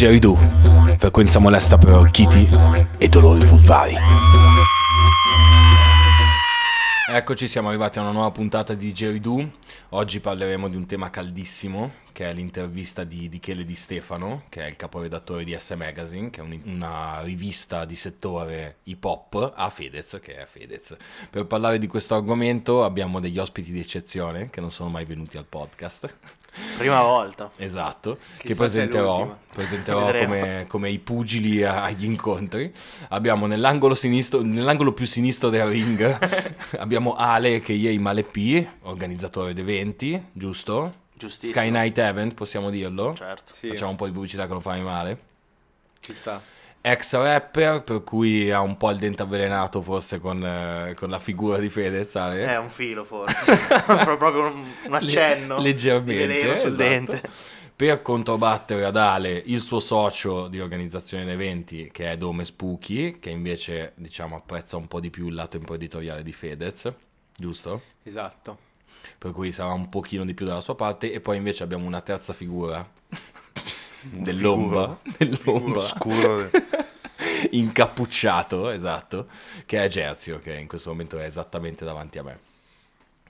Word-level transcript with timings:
Geridù, 0.00 0.34
frequenza 0.96 1.40
molesta 1.40 1.76
per 1.76 1.92
orchiti 1.92 2.48
e 2.96 3.08
dolori 3.10 3.44
vulvari. 3.44 3.94
Eccoci, 7.06 7.46
siamo 7.46 7.68
arrivati 7.68 7.98
a 7.98 8.00
una 8.00 8.12
nuova 8.12 8.30
puntata 8.30 8.72
di 8.72 8.94
Geridù. 8.94 9.46
Oggi 9.90 10.20
parleremo 10.20 10.68
di 10.68 10.76
un 10.76 10.86
tema 10.86 11.10
caldissimo, 11.10 11.92
che 12.12 12.30
è 12.30 12.32
l'intervista 12.32 13.04
di, 13.04 13.28
di 13.28 13.40
Chele 13.40 13.66
Di 13.66 13.74
Stefano, 13.74 14.44
che 14.48 14.64
è 14.64 14.68
il 14.68 14.76
caporedattore 14.76 15.44
di 15.44 15.54
S 15.58 15.72
Magazine, 15.72 16.30
che 16.30 16.40
è 16.40 16.44
un- 16.44 16.58
una 16.64 17.20
rivista 17.20 17.84
di 17.84 17.94
settore 17.94 18.76
hip 18.84 19.04
hop, 19.04 19.52
a 19.54 19.68
Fedez, 19.68 20.18
che 20.22 20.34
è 20.34 20.46
Fedez. 20.46 20.96
Per 21.28 21.44
parlare 21.44 21.78
di 21.78 21.86
questo 21.86 22.14
argomento 22.14 22.84
abbiamo 22.84 23.20
degli 23.20 23.38
ospiti 23.38 23.70
di 23.70 23.80
eccezione, 23.80 24.48
che 24.48 24.62
non 24.62 24.70
sono 24.70 24.88
mai 24.88 25.04
venuti 25.04 25.36
al 25.36 25.44
podcast. 25.44 26.14
Prima 26.76 27.02
volta. 27.02 27.50
Esatto, 27.56 28.16
che 28.16 28.48
Chissà 28.48 28.52
è 28.52 28.56
presenterò, 28.56 29.36
presenterò 29.52 30.10
come, 30.12 30.64
come 30.68 30.90
i 30.90 30.98
pugili 30.98 31.62
agli 31.62 32.04
incontri. 32.04 32.72
Abbiamo 33.08 33.46
nell'angolo, 33.46 33.94
sinistro, 33.94 34.42
nell'angolo 34.42 34.92
più 34.92 35.06
sinistro 35.06 35.48
del 35.48 35.66
ring, 35.66 36.18
abbiamo 36.78 37.14
Ale 37.14 37.60
che 37.60 37.74
è 37.74 37.98
Male 37.98 38.24
P, 38.24 38.66
organizzatore 38.82 39.54
di 39.54 39.60
eventi, 39.60 40.22
giusto? 40.32 40.94
Giustissimo. 41.14 41.60
Sky 41.60 41.70
Night 41.70 41.98
Event, 41.98 42.34
possiamo 42.34 42.70
dirlo? 42.70 43.14
Certo. 43.14 43.52
Sì, 43.52 43.68
Facciamo 43.68 43.90
un 43.90 43.96
po' 43.96 44.06
di 44.06 44.12
pubblicità 44.12 44.46
che 44.46 44.52
non 44.52 44.62
fai 44.62 44.80
male. 44.80 45.18
ci 46.00 46.14
sta. 46.14 46.40
Ex 46.82 47.12
rapper, 47.14 47.82
per 47.82 48.02
cui 48.04 48.50
ha 48.50 48.60
un 48.60 48.76
po' 48.76 48.90
il 48.90 48.98
dente 48.98 49.22
avvelenato 49.22 49.82
forse 49.82 50.18
con, 50.18 50.42
eh, 50.44 50.94
con 50.94 51.10
la 51.10 51.18
figura 51.18 51.58
di 51.58 51.68
Fedez, 51.68 52.14
Ale. 52.16 52.46
È 52.46 52.56
un 52.58 52.70
filo 52.70 53.04
forse. 53.04 53.52
Pro- 53.84 54.16
Proprio 54.16 54.46
un, 54.46 54.64
un 54.86 54.94
accenno. 54.94 55.56
Le- 55.56 55.62
leggermente 55.62 56.56
sul 56.56 56.68
esatto. 56.70 56.82
dente. 56.88 57.22
per 57.76 58.02
controbattere 58.02 58.84
ad 58.84 58.96
Ale 58.96 59.42
il 59.46 59.60
suo 59.60 59.80
socio 59.80 60.48
di 60.48 60.60
organizzazione 60.60 61.24
di 61.24 61.30
eventi 61.30 61.88
che 61.92 62.10
è 62.10 62.14
Dome 62.16 62.44
Spooky 62.44 63.18
che 63.18 63.30
invece 63.30 63.92
diciamo 63.96 64.36
apprezza 64.36 64.76
un 64.76 64.86
po' 64.86 65.00
di 65.00 65.08
più 65.10 65.28
il 65.28 65.34
lato 65.34 65.56
imprenditoriale 65.56 66.22
di 66.22 66.32
Fedez 66.32 66.92
giusto? 67.34 67.80
Esatto. 68.02 68.58
per 69.16 69.32
cui 69.32 69.50
sarà 69.50 69.72
un 69.72 69.88
pochino 69.88 70.26
di 70.26 70.34
più 70.34 70.44
dalla 70.44 70.60
sua 70.60 70.74
parte 70.74 71.10
e 71.10 71.20
poi 71.22 71.38
invece 71.38 71.62
abbiamo 71.62 71.86
una 71.86 72.02
terza 72.02 72.34
figura 72.34 72.86
dell'ombra, 74.02 74.98
dell'ombra. 75.16 75.78
oscuro. 75.78 76.50
incappucciato, 77.50 78.70
esatto, 78.70 79.26
che 79.66 79.82
è 79.82 79.88
Gerzio, 79.88 80.38
che 80.38 80.54
in 80.54 80.68
questo 80.68 80.90
momento 80.90 81.18
è 81.18 81.24
esattamente 81.24 81.84
davanti 81.84 82.18
a 82.18 82.22
me. 82.22 82.38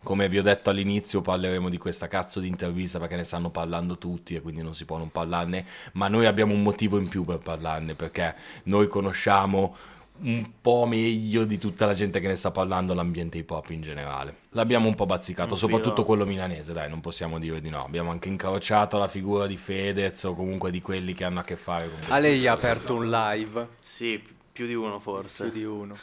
Come 0.03 0.29
vi 0.31 0.39
ho 0.39 0.43
detto 0.43 0.71
all'inizio, 0.71 1.21
parleremo 1.21 1.69
di 1.69 1.77
questa 1.77 2.09
cazzo 2.09 2.41
di 2.41 2.49
intervista 2.49 2.99
perché 2.99 3.17
ne 3.17 3.25
stanno 3.25 3.51
parlando 3.51 3.99
tutti 3.99 4.35
e 4.35 4.41
quindi 4.41 4.63
non 4.63 4.75
si 4.75 4.87
può 4.87 4.97
non 4.97 5.11
parlarne, 5.11 5.67
ma 5.93 6.09
noi 6.09 6.25
abbiamo 6.25 6.55
un 6.55 6.63
motivo 6.63 6.99
in 6.99 7.09
più 7.09 7.25
per 7.25 7.39
parlarne 7.39 7.95
perché 7.95 8.35
noi 8.65 8.89
conosciamo 8.89 9.77
un 10.23 10.51
po' 10.61 10.87
meglio 10.87 11.45
di 11.45 11.59
tutta 11.59 11.87
la 11.87 11.95
gente 11.95 12.21
che 12.21 12.29
ne 12.29 12.35
sta 12.35 12.51
parlando 12.51 12.95
l'ambiente 12.95 13.39
hip 13.39 13.51
hop 13.51 13.71
in 13.71 13.81
generale. 13.83 14.35
L'abbiamo 14.51 14.89
un 14.89 14.95
po' 14.95 15.07
bazzicato, 15.07 15.53
Un 15.55 15.59
soprattutto 15.59 15.93
filo. 15.95 16.05
quello 16.07 16.27
milanese, 16.27 16.73
dai, 16.73 16.89
non 16.89 17.01
possiamo 17.01 17.39
dire 17.39 17.61
di 17.61 17.71
no. 17.71 17.85
Abbiamo 17.85 18.11
anche 18.11 18.29
incrociato 18.29 18.99
la 18.99 19.09
figura 19.09 19.47
di 19.47 19.57
Fedez 19.57 20.25
o 20.25 20.35
comunque 20.35 20.71
di 20.71 20.81
quelli 20.83 21.13
che 21.15 21.25
hanno 21.25 21.41
a 21.41 21.43
che 21.45 21.57
fare 21.57 21.85
con 21.87 21.95
questo 21.97 22.13
A 22.13 22.19
lei 22.19 22.47
ha 22.47 22.53
aperto 22.53 22.95
un 22.95 23.09
live, 23.09 23.69
Sì, 23.83 24.19
pi- 24.25 24.35
più 24.53 24.67
di 24.67 24.75
uno 24.75 24.99
forse. 24.99 25.45
più 25.49 25.53
di 25.59 25.65
uno. 25.65 25.97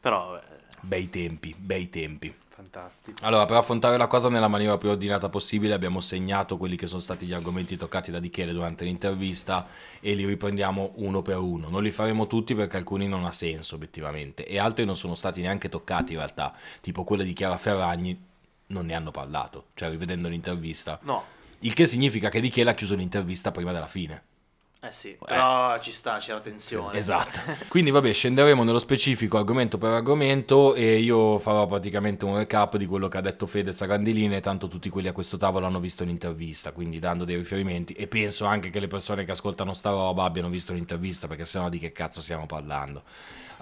Però 0.00 0.30
vabbè, 0.30 0.44
Bei 0.82 1.10
tempi, 1.10 1.54
bei 1.58 1.90
tempi. 1.90 2.34
Fantastico. 2.60 3.24
Allora, 3.24 3.46
per 3.46 3.56
affrontare 3.56 3.96
la 3.96 4.06
cosa 4.06 4.28
nella 4.28 4.46
maniera 4.46 4.76
più 4.76 4.90
ordinata 4.90 5.30
possibile, 5.30 5.72
abbiamo 5.72 6.02
segnato 6.02 6.58
quelli 6.58 6.76
che 6.76 6.86
sono 6.86 7.00
stati 7.00 7.24
gli 7.24 7.32
argomenti 7.32 7.78
toccati 7.78 8.10
da 8.10 8.18
Dichele 8.18 8.52
durante 8.52 8.84
l'intervista 8.84 9.66
e 9.98 10.12
li 10.12 10.26
riprendiamo 10.26 10.92
uno 10.96 11.22
per 11.22 11.38
uno. 11.38 11.70
Non 11.70 11.82
li 11.82 11.90
faremo 11.90 12.26
tutti 12.26 12.54
perché 12.54 12.76
alcuni 12.76 13.08
non 13.08 13.24
ha 13.24 13.32
senso, 13.32 13.76
obiettivamente, 13.76 14.44
e 14.44 14.58
altri 14.58 14.84
non 14.84 14.94
sono 14.94 15.14
stati 15.14 15.40
neanche 15.40 15.70
toccati 15.70 16.12
in 16.12 16.18
realtà, 16.18 16.54
tipo 16.82 17.02
quella 17.02 17.22
di 17.22 17.32
Chiara 17.32 17.56
Ferragni, 17.56 18.28
non 18.66 18.84
ne 18.84 18.94
hanno 18.94 19.10
parlato, 19.10 19.68
cioè 19.74 19.88
rivedendo 19.88 20.28
l'intervista. 20.28 20.98
no. 21.02 21.38
Il 21.62 21.74
che 21.74 21.86
significa 21.86 22.30
che 22.30 22.40
Dichele 22.40 22.70
ha 22.70 22.74
chiuso 22.74 22.94
l'intervista 22.94 23.50
prima 23.50 23.72
della 23.72 23.86
fine. 23.86 24.22
Eh 24.82 24.92
sì, 24.92 25.14
però 25.22 25.78
ci 25.78 25.92
sta, 25.92 26.16
c'era 26.16 26.40
tensione. 26.40 26.96
Esatto. 26.96 27.40
Quindi 27.68 27.90
vabbè, 27.90 28.14
scenderemo 28.14 28.64
nello 28.64 28.78
specifico 28.78 29.36
argomento 29.36 29.76
per 29.76 29.90
argomento 29.90 30.74
e 30.74 30.98
io 31.00 31.38
farò 31.38 31.66
praticamente 31.66 32.24
un 32.24 32.38
recap 32.38 32.78
di 32.78 32.86
quello 32.86 33.06
che 33.06 33.18
ha 33.18 33.20
detto 33.20 33.46
Fedez 33.46 33.78
a 33.82 33.86
grandi 33.86 34.14
linee, 34.14 34.40
tanto 34.40 34.68
tutti 34.68 34.88
quelli 34.88 35.08
a 35.08 35.12
questo 35.12 35.36
tavolo 35.36 35.66
hanno 35.66 35.80
visto 35.80 36.02
l'intervista, 36.02 36.72
quindi 36.72 36.98
dando 36.98 37.26
dei 37.26 37.36
riferimenti 37.36 37.92
e 37.92 38.06
penso 38.06 38.46
anche 38.46 38.70
che 38.70 38.80
le 38.80 38.86
persone 38.86 39.26
che 39.26 39.32
ascoltano 39.32 39.74
sta 39.74 39.90
roba 39.90 40.24
abbiano 40.24 40.48
visto 40.48 40.72
l'intervista, 40.72 41.26
perché 41.26 41.44
sennò 41.44 41.68
di 41.68 41.78
che 41.78 41.92
cazzo 41.92 42.22
stiamo 42.22 42.46
parlando. 42.46 43.02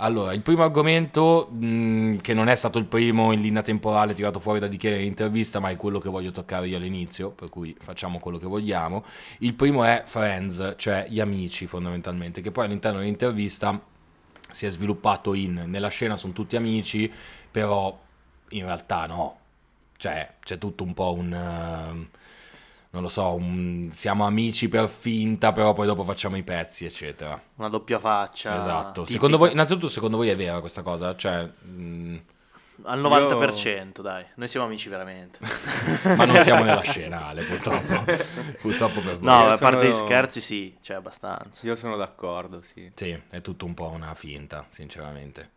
Allora, 0.01 0.33
il 0.33 0.43
primo 0.43 0.63
argomento, 0.63 1.49
mh, 1.51 2.19
che 2.19 2.33
non 2.33 2.49
è 2.49 2.55
stato 2.55 2.79
il 2.79 2.85
primo 2.85 3.33
in 3.33 3.41
linea 3.41 3.63
temporale 3.63 4.15
tirato 4.15 4.39
fuori 4.39 4.61
da 4.61 4.69
Dichiere 4.69 4.97
nell'intervista, 4.97 5.59
ma 5.59 5.71
è 5.71 5.77
quello 5.77 5.99
che 5.99 6.09
voglio 6.09 6.31
toccare 6.31 6.69
io 6.69 6.77
all'inizio, 6.77 7.31
per 7.31 7.49
cui 7.49 7.75
facciamo 7.81 8.21
quello 8.21 8.39
che 8.39 8.47
vogliamo. 8.47 9.05
Il 9.39 9.55
primo 9.55 9.83
è 9.83 10.03
Friends, 10.07 10.75
cioè 10.77 11.07
gli 11.09 11.19
amici 11.19 11.67
fondamentalmente, 11.67 12.41
che 12.41 12.53
poi 12.53 12.67
all'interno 12.67 13.01
dell'intervista 13.01 13.81
si 14.51 14.67
è 14.67 14.71
sviluppato 14.71 15.35
in 15.35 15.65
nella 15.67 15.89
scena 15.89 16.17
sono 16.17 16.33
tutti 16.33 16.55
amici, 16.55 17.13
però 17.51 17.99
in 18.51 18.65
realtà 18.65 19.07
no. 19.07 19.37
Cioè, 19.97 20.35
c'è 20.41 20.59
tutto 20.59 20.85
un 20.85 20.95
po' 20.95 21.13
un... 21.13 21.33
ehm, 21.33 22.09
non 22.91 23.03
lo 23.03 23.09
so, 23.09 23.35
un- 23.35 23.91
siamo 23.93 24.25
amici 24.25 24.69
per 24.69 24.89
finta, 24.89 25.53
però 25.53 25.73
poi 25.75 25.87
dopo 25.87 26.05
facciamo 26.05 26.37
i 26.37 26.43
pezzi, 26.43 26.85
eccetera. 26.87 27.41
Una 27.57 27.69
doppia 27.69 27.99
faccia. 27.99 28.57
Esatto. 28.57 29.05
Secondo 29.05 29.37
voi, 29.37 29.53
innanzitutto, 29.53 29.89
secondo 29.89 30.17
voi 30.17 30.29
è 30.29 30.37
vera 30.37 30.61
questa 30.61 30.83
cosa? 30.83 31.15
Cioè, 31.15 31.51
mm, 31.67 32.17
Al 32.85 33.01
90%, 33.01 34.01
dai. 34.01 34.25
Noi 34.37 34.49
siamo 34.49 34.65
amici 34.67 34.89
veramente. 34.89 35.39
ma 36.17 36.25
non 36.25 36.37
siamo 36.43 36.65
nella 36.65 36.81
scena, 36.83 37.27
Ale, 37.27 37.43
purtroppo. 37.43 38.05
purtroppo 38.61 39.01
per 39.01 39.19
voi. 39.19 39.25
No, 39.25 39.43
Io 39.43 39.51
a 39.51 39.59
parte 39.59 39.89
gli 39.89 39.93
scherzi 39.93 40.41
sì, 40.41 40.77
cioè 40.81 40.97
abbastanza. 40.97 41.67
Io 41.67 41.75
sono 41.75 41.97
d'accordo, 41.97 42.63
sì. 42.63 42.91
Sì, 42.95 43.21
è 43.31 43.41
tutto 43.43 43.67
un 43.67 43.75
po' 43.75 43.89
una 43.89 44.15
finta, 44.15 44.65
sinceramente. 44.69 45.51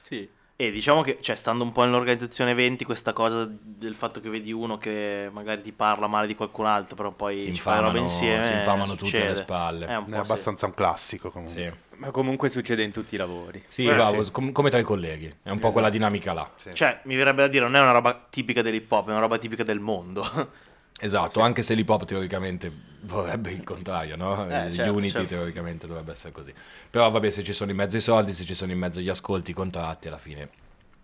Sì. 0.00 0.28
E 0.60 0.70
diciamo 0.70 1.00
che, 1.00 1.16
cioè, 1.22 1.36
stando 1.36 1.64
un 1.64 1.72
po' 1.72 1.84
nell'organizzazione 1.84 2.50
eventi, 2.50 2.84
questa 2.84 3.14
cosa 3.14 3.48
del 3.50 3.94
fatto 3.94 4.20
che 4.20 4.28
vedi 4.28 4.52
uno 4.52 4.76
che 4.76 5.30
magari 5.32 5.62
ti 5.62 5.72
parla 5.72 6.06
male 6.06 6.26
di 6.26 6.34
qualcun 6.34 6.66
altro, 6.66 6.94
però 6.96 7.12
poi 7.12 7.40
Si 7.40 7.54
ci 7.54 7.62
fai 7.62 7.76
roba 7.80 7.98
infamano, 7.98 8.04
insieme. 8.04 8.42
si 8.42 8.52
infamano 8.52 8.90
tutti 8.92 9.04
succede. 9.06 9.26
alle 9.28 9.36
spalle. 9.36 9.86
È 9.86 9.96
un 9.96 10.02
È 10.02 10.06
po' 10.08 10.12
sì. 10.12 10.18
abbastanza 10.20 10.66
un 10.66 10.74
classico 10.74 11.30
comunque. 11.30 11.62
Sì, 11.90 11.96
Ma 11.96 12.10
comunque 12.10 12.50
succede 12.50 12.82
in 12.82 12.92
tutti 12.92 13.14
i 13.14 13.18
lavori. 13.18 13.62
sì, 13.68 13.84
Sì, 13.84 13.88
bravo, 13.88 14.22
sì. 14.22 14.30
com- 14.32 14.52
come 14.52 14.68
tra 14.68 14.78
i 14.78 14.82
colleghi. 14.82 15.30
È 15.42 15.48
un 15.48 15.58
po' 15.60 15.72
quella 15.72 15.88
dinamica 15.88 16.34
là. 16.34 16.50
Sì. 16.56 16.74
Cioè, 16.74 17.00
mi 17.04 17.16
verrebbe 17.16 17.40
da 17.40 17.48
dire, 17.48 17.64
non 17.64 17.74
è 17.76 17.80
una 17.80 17.92
roba 17.92 18.26
tipica 18.28 18.60
dell'hip 18.60 18.92
hop, 18.92 19.08
è 19.08 19.12
una 19.12 19.20
roba 19.20 19.38
tipica 19.38 19.62
del 19.62 19.80
mondo. 19.80 20.22
Esatto, 21.02 21.40
anche 21.40 21.62
se 21.62 21.74
l'hip 21.74 21.88
hop 21.88 22.04
teoricamente 22.04 22.70
vorrebbe 23.02 23.50
il 23.50 23.64
contrario, 23.64 24.16
no? 24.16 24.46
Eh, 24.46 24.68
Gli 24.68 24.74
certo, 24.74 24.92
Unity 24.92 25.10
certo. 25.10 25.28
teoricamente 25.28 25.86
dovrebbe 25.86 26.12
essere 26.12 26.30
così. 26.32 26.52
Però 26.90 27.08
vabbè, 27.10 27.30
se 27.30 27.42
ci 27.42 27.54
sono 27.54 27.70
in 27.70 27.76
mezzo 27.78 27.96
i 27.96 28.00
soldi, 28.00 28.32
se 28.34 28.44
ci 28.44 28.54
sono 28.54 28.70
in 28.72 28.78
mezzo 28.78 29.00
gli 29.00 29.08
ascolti, 29.08 29.52
i 29.52 29.54
contratti, 29.54 30.08
alla 30.08 30.18
fine 30.18 30.48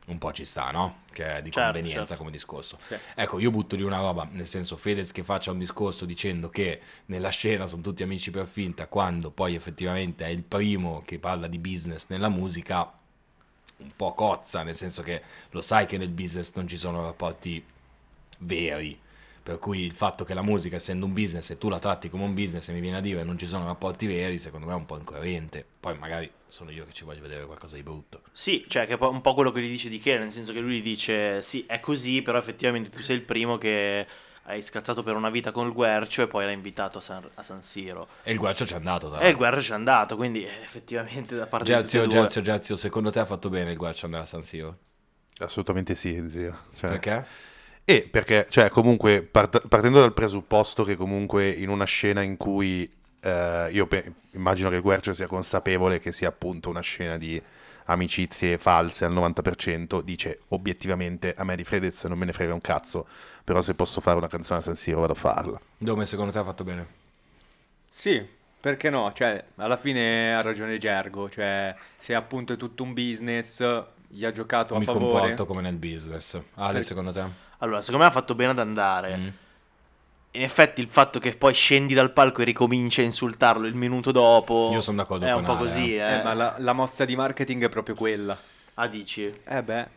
un 0.07 0.19
po' 0.19 0.33
ci 0.33 0.45
sta, 0.45 0.71
no? 0.71 0.99
Che 1.11 1.39
è 1.39 1.43
di 1.43 1.51
Certo, 1.51 1.73
convenienza 1.73 2.07
certo. 2.07 2.17
come 2.19 2.31
discorso. 2.31 2.77
Sì. 2.79 2.95
Ecco, 3.15 3.39
io 3.41 3.51
butto 3.51 3.75
lì 3.75 3.83
una 3.83 3.99
roba, 3.99 4.29
nel 4.31 4.47
senso 4.47 4.77
Fedez 4.77 5.11
che 5.13 5.25
faccia 5.25 5.51
un 5.51 5.59
discorso 5.59 6.05
dicendo 6.05 6.49
che 6.51 6.81
nella 7.07 7.31
scena 7.31 7.67
sono 7.67 7.83
tutti 7.83 8.03
amici 8.03 8.31
per 8.31 8.47
finta, 8.47 8.87
quando 8.87 9.31
poi 9.31 9.55
effettivamente 9.55 10.25
è 10.25 10.29
il 10.29 10.45
primo 10.45 11.03
che 11.05 11.19
parla 11.19 11.49
di 11.49 11.59
business 11.59 12.07
nella 12.09 12.29
musica, 12.29 12.93
un 13.79 13.91
po' 13.97 14.15
cozza, 14.15 14.63
nel 14.63 14.77
senso 14.77 15.03
che 15.03 15.23
lo 15.51 15.61
sai 15.63 15.87
che 15.87 15.99
nel 15.99 16.11
business 16.11 16.53
non 16.55 16.69
ci 16.69 16.77
sono 16.77 17.03
rapporti 17.03 17.65
veri. 18.39 19.01
Per 19.47 19.61
cui 19.61 19.83
il 19.85 19.93
fatto 19.93 20.25
che 20.25 20.35
la 20.35 20.43
musica, 20.43 20.75
essendo 20.75 21.07
un 21.07 21.13
business, 21.13 21.51
e 21.51 21.57
tu 21.57 21.69
la 21.69 21.79
tratti 21.79 22.11
come 22.11 22.25
un 22.25 22.35
business 22.35 22.69
e 22.69 22.73
mi 22.73 22.81
viene 22.81 22.97
a 22.97 23.01
dire 23.01 23.23
non 23.23 23.39
ci 23.39 23.47
sono 23.47 23.65
rapporti 23.65 24.09
veri, 24.09 24.41
secondo 24.41 24.67
me 24.67 24.73
è 24.73 24.75
un 24.75 24.87
po' 24.87 24.97
incoerente. 24.97 25.65
Poi 25.79 25.97
magari 25.97 26.29
sono 26.49 26.73
io 26.73 26.85
che 26.85 26.93
ci 26.93 27.05
voglio 27.05 27.21
vedere 27.21 27.47
qualcosa 27.47 27.77
di 27.77 27.85
brutto. 27.85 28.23
sì, 28.33 28.65
cioè, 28.67 28.89
che 28.89 28.99
è 28.99 29.05
un 29.05 29.21
po' 29.21 29.35
quello 29.35 29.53
che 29.53 29.61
gli 29.61 29.69
dice 29.69 29.89
di 29.89 30.01
che, 30.01 30.19
nel 30.19 30.33
senso 30.33 30.53
che 30.53 30.59
lui 30.59 30.79
gli 30.79 30.83
dice, 30.83 31.43
sì, 31.43 31.65
è 31.69 31.79
così, 31.79 32.23
però 32.23 32.39
effettivamente 32.39 32.91
tu 32.91 33.01
sei 33.03 33.15
il 33.15 33.23
primo 33.23 33.57
che 33.57 34.05
hai 34.49 34.63
scazzato 34.63 35.05
per 35.05 35.15
una 35.15 35.31
vita 35.31 35.53
con 35.53 35.69
il 35.69 35.73
Guercio 35.73 36.23
e 36.23 36.27
poi 36.27 36.45
l'hai 36.45 36.55
invitato 36.55 36.99
a 36.99 37.01
San, 37.01 37.29
a 37.35 37.43
San 37.45 37.63
Siro. 37.63 38.09
E 38.25 38.33
il 38.33 38.39
guarcio 38.39 38.67
ci 38.67 38.73
è 38.73 38.77
andato, 38.77 39.11
tra 39.11 39.21
E 39.21 39.29
il. 39.29 39.37
Guercio 39.37 39.61
ci 39.63 39.71
è 39.71 39.75
andato, 39.75 40.17
quindi 40.17 40.45
eh, 40.45 40.51
effettivamente 40.65 41.37
da 41.37 41.47
parte 41.47 41.67
Gerzio, 41.67 42.03
di 42.03 42.09
Gerzio, 42.09 42.41
Gerzio, 42.41 42.75
secondo 42.75 43.13
te 43.13 43.21
ha 43.21 43.25
fatto 43.25 43.49
bene 43.49 43.71
il 43.71 43.77
guarcio 43.77 44.07
andare 44.07 44.25
a 44.25 44.27
San 44.27 44.43
Siro? 44.43 44.79
Assolutamente 45.39 45.95
sì, 45.95 46.29
zio. 46.29 46.63
Cioè- 46.81 46.91
Perché? 46.91 47.27
E 47.89 48.09
perché, 48.11 48.47
cioè, 48.51 48.69
comunque, 48.69 49.23
part- 49.23 49.69
partendo 49.69 50.01
dal 50.01 50.13
presupposto 50.13 50.83
che 50.83 50.97
comunque 50.97 51.49
in 51.49 51.69
una 51.69 51.85
scena 51.85 52.21
in 52.21 52.37
cui 52.37 52.91
eh, 53.21 53.69
io 53.71 53.87
pe- 53.87 54.13
immagino 54.33 54.69
che 54.71 54.75
il 54.77 54.83
Guercio 54.83 55.15
sia 55.15 55.29
consapevole 55.29 56.01
che 56.01 56.11
sia 56.11 56.29
appunto 56.29 56.69
una 56.69 56.81
scena 56.81 57.17
di 57.17 57.41
amicizie 57.85 58.59
false 58.59 59.05
al 59.05 59.13
90%, 59.15 60.01
dice 60.03 60.41
obiettivamente 60.49 61.33
a 61.37 61.45
me 61.45 61.55
di 61.55 61.63
Fedez 61.63 62.03
non 62.05 62.19
me 62.19 62.25
ne 62.25 62.33
frega 62.33 62.53
un 62.53 62.61
cazzo, 62.61 63.07
però 63.45 63.63
se 63.63 63.75
posso 63.77 64.01
fare 64.01 64.17
una 64.19 64.27
canzone 64.27 64.59
a 64.59 64.63
San 64.63 64.75
Siro 64.75 64.99
vado 65.01 65.13
a 65.13 65.17
farla. 65.17 65.61
Dove 65.79 66.05
secondo 66.07 66.33
te 66.33 66.39
ha 66.41 66.45
fatto 66.45 66.65
bene? 66.65 66.87
Sì, 67.89 68.35
Perché 68.59 68.91
no? 68.91 69.13
Cioè, 69.13 69.45
alla 69.57 69.77
fine 69.77 70.35
ha 70.35 70.41
ragione 70.41 70.77
Gergo, 70.79 71.31
cioè, 71.31 71.73
se 71.99 72.17
appunto 72.17 72.55
è 72.55 72.57
tutto 72.57 72.83
un 72.83 72.95
business, 72.95 73.63
gli 74.09 74.25
ha 74.25 74.33
giocato 74.33 74.75
a 74.75 74.79
Mi 74.79 74.85
favore. 74.85 75.09
comporto 75.09 75.47
come 75.47 75.61
nel 75.63 75.77
business. 75.77 76.41
Ale, 76.55 76.73
Per- 76.79 76.85
secondo 76.85 77.13
te? 77.13 77.45
Allora, 77.59 77.81
secondo 77.81 78.05
me 78.05 78.11
ha 78.11 78.13
fatto 78.13 78.35
bene 78.35 78.51
ad 78.53 78.59
andare. 78.59 79.17
Mm. 79.17 79.29
In 80.33 80.43
effetti 80.43 80.83
il 80.83 80.89
fatto 80.89 81.19
che 81.19 81.35
poi 81.37 81.55
scendi 81.55 81.95
dal 81.95 82.13
palco 82.13 82.43
e 82.43 82.45
ricominci 82.45 83.01
a 83.01 83.05
insultarlo 83.05 83.67
il 83.67 83.75
minuto 83.75 84.11
dopo 84.13 84.69
Io 84.71 84.83
sono 84.83 84.99
d'accordo 84.99 85.25
è 85.25 85.33
un 85.33 85.45
po' 85.45 85.53
Ale, 85.53 85.61
così, 85.61 85.97
eh. 85.97 86.19
Eh, 86.19 86.23
ma 86.23 86.35
la, 86.35 86.55
la 86.59 86.73
mossa 86.75 87.07
di 87.07 87.17
marketing 87.17 87.65
è 87.65 87.69
proprio 87.71 87.95
quella. 87.95 88.39
Ah, 88.75 88.87
dici? 88.87 89.33
Eh 89.45 89.63
beh, 89.63 89.89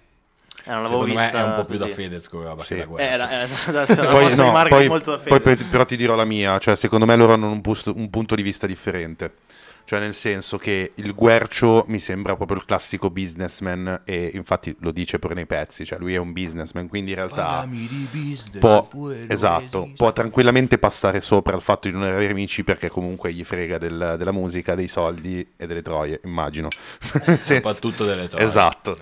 Eh, 0.64 0.72
non 0.72 0.82
l'avevo 0.84 0.88
Secondo 1.06 1.14
me 1.16 1.22
vista 1.22 1.40
è 1.40 1.44
un 1.44 1.56
po' 1.56 1.66
più 1.66 1.78
da 1.78 1.84
così. 1.86 1.96
Fedez 1.96 2.28
come 2.30 2.44
roba 2.46 2.64
Sì. 2.64 2.68
che 2.70 2.76
da 2.76 2.84
Eh, 2.84 2.88
guerra. 2.88 3.16
la, 3.18 3.42
eh, 3.42 3.44
esatto, 3.44 4.02
la 4.02 4.08
Poi, 4.12 4.36
no, 4.36 4.66
poi- 4.68 4.88
molto 4.88 5.12
da 5.12 5.18
poi 5.18 5.40
Fedez. 5.40 5.58
per- 5.58 5.70
però 5.70 5.86
ti 5.86 5.96
dirò 5.98 6.16
la 6.16 6.26
mia, 6.26 6.58
cioè 6.60 6.76
secondo 6.76 7.06
me 7.06 7.16
loro 7.16 7.34
hanno 7.34 7.50
un, 7.52 7.62
pus- 7.62 7.92
un 7.94 8.10
punto 8.10 8.36
di 8.36 8.42
vista 8.42 8.68
differente. 8.68 9.34
Cioè 9.90 10.00
nel 10.00 10.14
senso 10.14 10.60
che 10.60 10.92
il 10.94 11.16
Guercio 11.16 11.84
mi 11.88 12.00
sembra 12.00 12.36
proprio 12.36 12.58
il 12.58 12.66
classico 12.66 13.10
businessman 13.10 14.02
e 14.06 14.30
infatti 14.36 14.76
lo 14.82 14.92
dice 14.92 15.18
pure 15.18 15.34
nei 15.34 15.48
pezzi, 15.48 15.84
cioè 15.84 15.98
lui 15.98 16.14
è 16.14 16.18
un 16.18 16.32
businessman, 16.32 16.88
quindi 16.88 17.10
in 17.10 17.16
realtà 17.18 17.66
business, 17.68 18.60
può, 18.60 18.88
esatto, 19.28 19.64
esiste. 19.80 19.94
può 19.96 20.14
tranquillamente 20.14 20.78
passare 20.78 21.22
sopra 21.22 21.56
il 21.56 21.62
fatto 21.64 21.88
di 21.88 21.96
non 21.96 22.04
avere 22.04 22.30
amici 22.30 22.64
perché 22.64 22.90
comunque 22.90 23.34
gli 23.34 23.44
frega 23.44 23.80
del- 23.80 24.14
della 24.16 24.32
musica, 24.32 24.76
dei 24.76 24.88
soldi 24.88 25.54
e 25.58 25.66
delle 25.66 25.82
troie, 25.82 26.22
immagino. 26.24 26.68
Senso- 27.00 27.54
Soprattutto 27.56 28.06
delle 28.06 28.28
troie. 28.28 28.46
Esatto. 28.46 28.96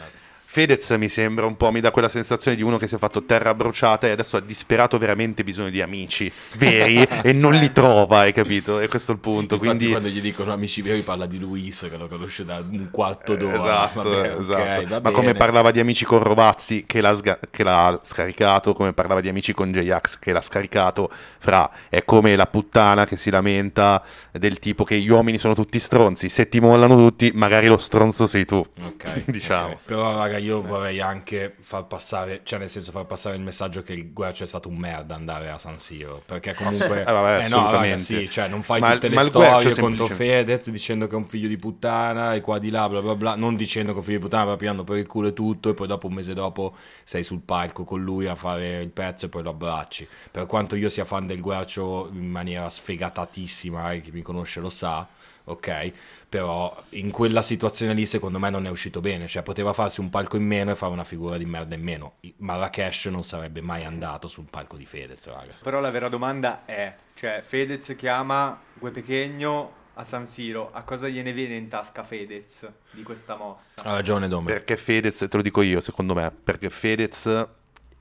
Fedez 0.57 0.89
mi 0.97 1.07
sembra 1.07 1.45
un 1.45 1.55
po', 1.55 1.69
mi 1.69 1.81
dà 1.81 1.91
quella 1.91 2.09
sensazione 2.09 2.57
di 2.57 2.63
uno 2.63 2.77
che 2.77 2.87
si 2.87 2.95
è 2.95 2.97
fatto 2.97 3.25
terra 3.25 3.53
bruciata 3.53 4.07
e 4.07 4.09
adesso 4.09 4.37
ha 4.37 4.39
disperato 4.39 4.97
veramente 4.97 5.43
bisogno 5.43 5.69
di 5.69 5.83
amici 5.83 6.31
veri 6.55 7.03
e 7.21 7.31
non 7.31 7.53
li 7.53 7.71
trova, 7.71 8.21
hai 8.21 8.33
capito? 8.33 8.79
E 8.79 8.87
questo 8.87 9.11
è 9.11 9.13
il 9.13 9.21
punto. 9.21 9.53
Infatti 9.53 9.59
Quindi, 9.59 9.89
quando 9.89 10.07
gli 10.07 10.19
dicono 10.19 10.51
amici 10.51 10.81
veri 10.81 11.01
parla 11.01 11.27
di 11.27 11.37
Luis 11.37 11.87
che 11.87 11.95
lo 11.95 12.07
conosce 12.07 12.43
da 12.43 12.57
un 12.71 12.87
quarto 12.89 13.35
d'ora. 13.35 13.55
Esatto, 13.55 14.09
Vabbè, 14.09 14.35
esatto. 14.39 14.87
va 14.87 14.99
ma 14.99 15.11
come 15.11 15.35
parlava 15.35 15.69
di 15.69 15.79
amici 15.79 16.05
con 16.05 16.23
Rovazzi 16.23 16.85
che 16.87 17.01
l'ha, 17.01 17.13
sga- 17.13 17.39
che 17.51 17.61
l'ha 17.61 17.99
scaricato, 18.01 18.73
come 18.73 18.93
parlava 18.93 19.21
di 19.21 19.29
amici 19.29 19.53
con 19.53 19.71
J-Ax 19.71 20.17
che 20.17 20.31
l'ha 20.31 20.41
scaricato, 20.41 21.11
fra 21.37 21.69
è 21.87 22.03
come 22.03 22.35
la 22.35 22.47
puttana 22.47 23.05
che 23.05 23.15
si 23.15 23.29
lamenta 23.29 24.03
del 24.31 24.57
tipo 24.57 24.83
che 24.83 24.97
gli 24.97 25.09
uomini 25.09 25.37
sono 25.37 25.53
tutti 25.53 25.77
stronzi, 25.77 26.29
se 26.29 26.49
ti 26.49 26.59
mollano 26.59 26.95
tutti, 26.95 27.29
magari 27.35 27.67
lo 27.67 27.77
stronzo 27.77 28.25
sei 28.25 28.45
tu. 28.45 28.57
Ok, 28.57 29.25
Diciamo. 29.29 29.73
ok. 29.73 29.77
Però, 29.85 30.17
raga, 30.17 30.45
io 30.47 30.61
vorrei 30.61 30.99
anche 30.99 31.55
far 31.59 31.85
passare, 31.85 32.41
cioè 32.43 32.59
nel 32.59 32.69
senso 32.69 32.91
far 32.91 33.05
passare 33.05 33.35
il 33.35 33.41
messaggio 33.41 33.81
che 33.81 33.93
il 33.93 34.13
Guercio 34.13 34.43
è 34.43 34.47
stato 34.47 34.69
un 34.69 34.77
merda 34.77 35.15
andare 35.15 35.49
a 35.49 35.57
San 35.57 35.79
Siro. 35.79 36.21
Perché 36.25 36.53
comunque, 36.53 37.01
Eh, 37.07 37.11
vabbè, 37.11 37.45
eh, 37.45 37.49
no, 37.49 37.71
raga, 37.71 37.97
sì, 37.97 38.29
cioè 38.29 38.47
non 38.47 38.63
fai 38.63 38.79
Ma- 38.79 38.93
tutte 38.93 39.09
le 39.09 39.19
storie 39.19 39.75
contro 39.75 40.07
Fedez 40.07 40.69
dicendo 40.69 41.07
che 41.07 41.13
è 41.13 41.17
un 41.17 41.25
figlio 41.25 41.47
di 41.47 41.57
puttana 41.57 42.33
e 42.33 42.41
qua 42.41 42.59
di 42.59 42.69
là, 42.69 42.87
bla 42.89 43.01
bla 43.01 43.15
bla, 43.15 43.35
non 43.35 43.55
dicendo 43.55 43.91
che 43.91 43.97
è 43.97 43.99
un 43.99 44.05
figlio 44.05 44.17
di 44.17 44.23
puttana, 44.23 44.43
proprio 44.43 44.57
pigliando 44.57 44.83
per 44.83 44.97
il 44.97 45.07
culo 45.07 45.27
e 45.27 45.33
tutto, 45.33 45.69
e 45.69 45.73
poi 45.73 45.87
dopo 45.87 46.07
un 46.07 46.13
mese 46.13 46.33
dopo 46.33 46.75
sei 47.03 47.23
sul 47.23 47.41
palco 47.41 47.83
con 47.83 48.01
lui 48.01 48.27
a 48.27 48.35
fare 48.35 48.81
il 48.81 48.89
pezzo 48.89 49.25
e 49.25 49.29
poi 49.29 49.43
lo 49.43 49.51
abbracci. 49.51 50.07
Per 50.31 50.45
quanto 50.45 50.75
io 50.75 50.89
sia 50.89 51.05
fan 51.05 51.27
del 51.27 51.41
Guercio 51.41 52.09
in 52.13 52.29
maniera 52.29 52.69
sfegatatissima, 52.69 53.91
eh, 53.91 54.01
chi 54.01 54.11
mi 54.11 54.21
conosce 54.21 54.59
lo 54.59 54.69
sa. 54.69 55.07
Ok, 55.49 55.93
però 56.27 56.75
in 56.89 57.09
quella 57.09 57.41
situazione 57.41 57.93
lì 57.93 58.05
secondo 58.05 58.37
me 58.37 58.49
non 58.49 58.65
è 58.65 58.69
uscito 58.69 58.99
bene, 58.99 59.27
cioè 59.27 59.43
poteva 59.43 59.71
farsi 59.71 60.01
un 60.01 60.09
palco 60.09 60.35
in 60.35 60.45
meno 60.45 60.71
e 60.71 60.75
fare 60.75 60.91
una 60.91 61.05
figura 61.05 61.37
di 61.37 61.45
merda 61.45 61.75
in 61.75 61.83
meno. 61.83 62.15
Marrakesh 62.37 63.05
non 63.05 63.23
sarebbe 63.23 63.61
mai 63.61 63.85
andato 63.85 64.27
sul 64.27 64.47
palco 64.49 64.75
di 64.75 64.85
Fedez, 64.85 65.25
raga. 65.27 65.53
però 65.61 65.79
la 65.79 65.89
vera 65.89 66.09
domanda 66.09 66.65
è, 66.65 66.93
cioè, 67.13 67.41
Fedez 67.43 67.95
chiama 67.97 68.59
Gue 68.73 68.91
Pechegno 68.91 69.71
a 69.93 70.03
San 70.03 70.25
Siro, 70.25 70.69
a 70.73 70.83
cosa 70.83 71.07
gliene 71.07 71.31
viene 71.31 71.55
in 71.55 71.69
tasca 71.69 72.03
Fedez 72.03 72.69
di 72.91 73.03
questa 73.03 73.37
mossa? 73.37 73.81
Ha 73.83 73.93
ragione 73.93 74.27
Dome. 74.27 74.51
Perché 74.51 74.75
Fedez, 74.75 75.17
te 75.29 75.37
lo 75.37 75.41
dico 75.41 75.61
io, 75.61 75.79
secondo 75.79 76.13
me, 76.13 76.29
perché 76.31 76.69
Fedez 76.69 77.47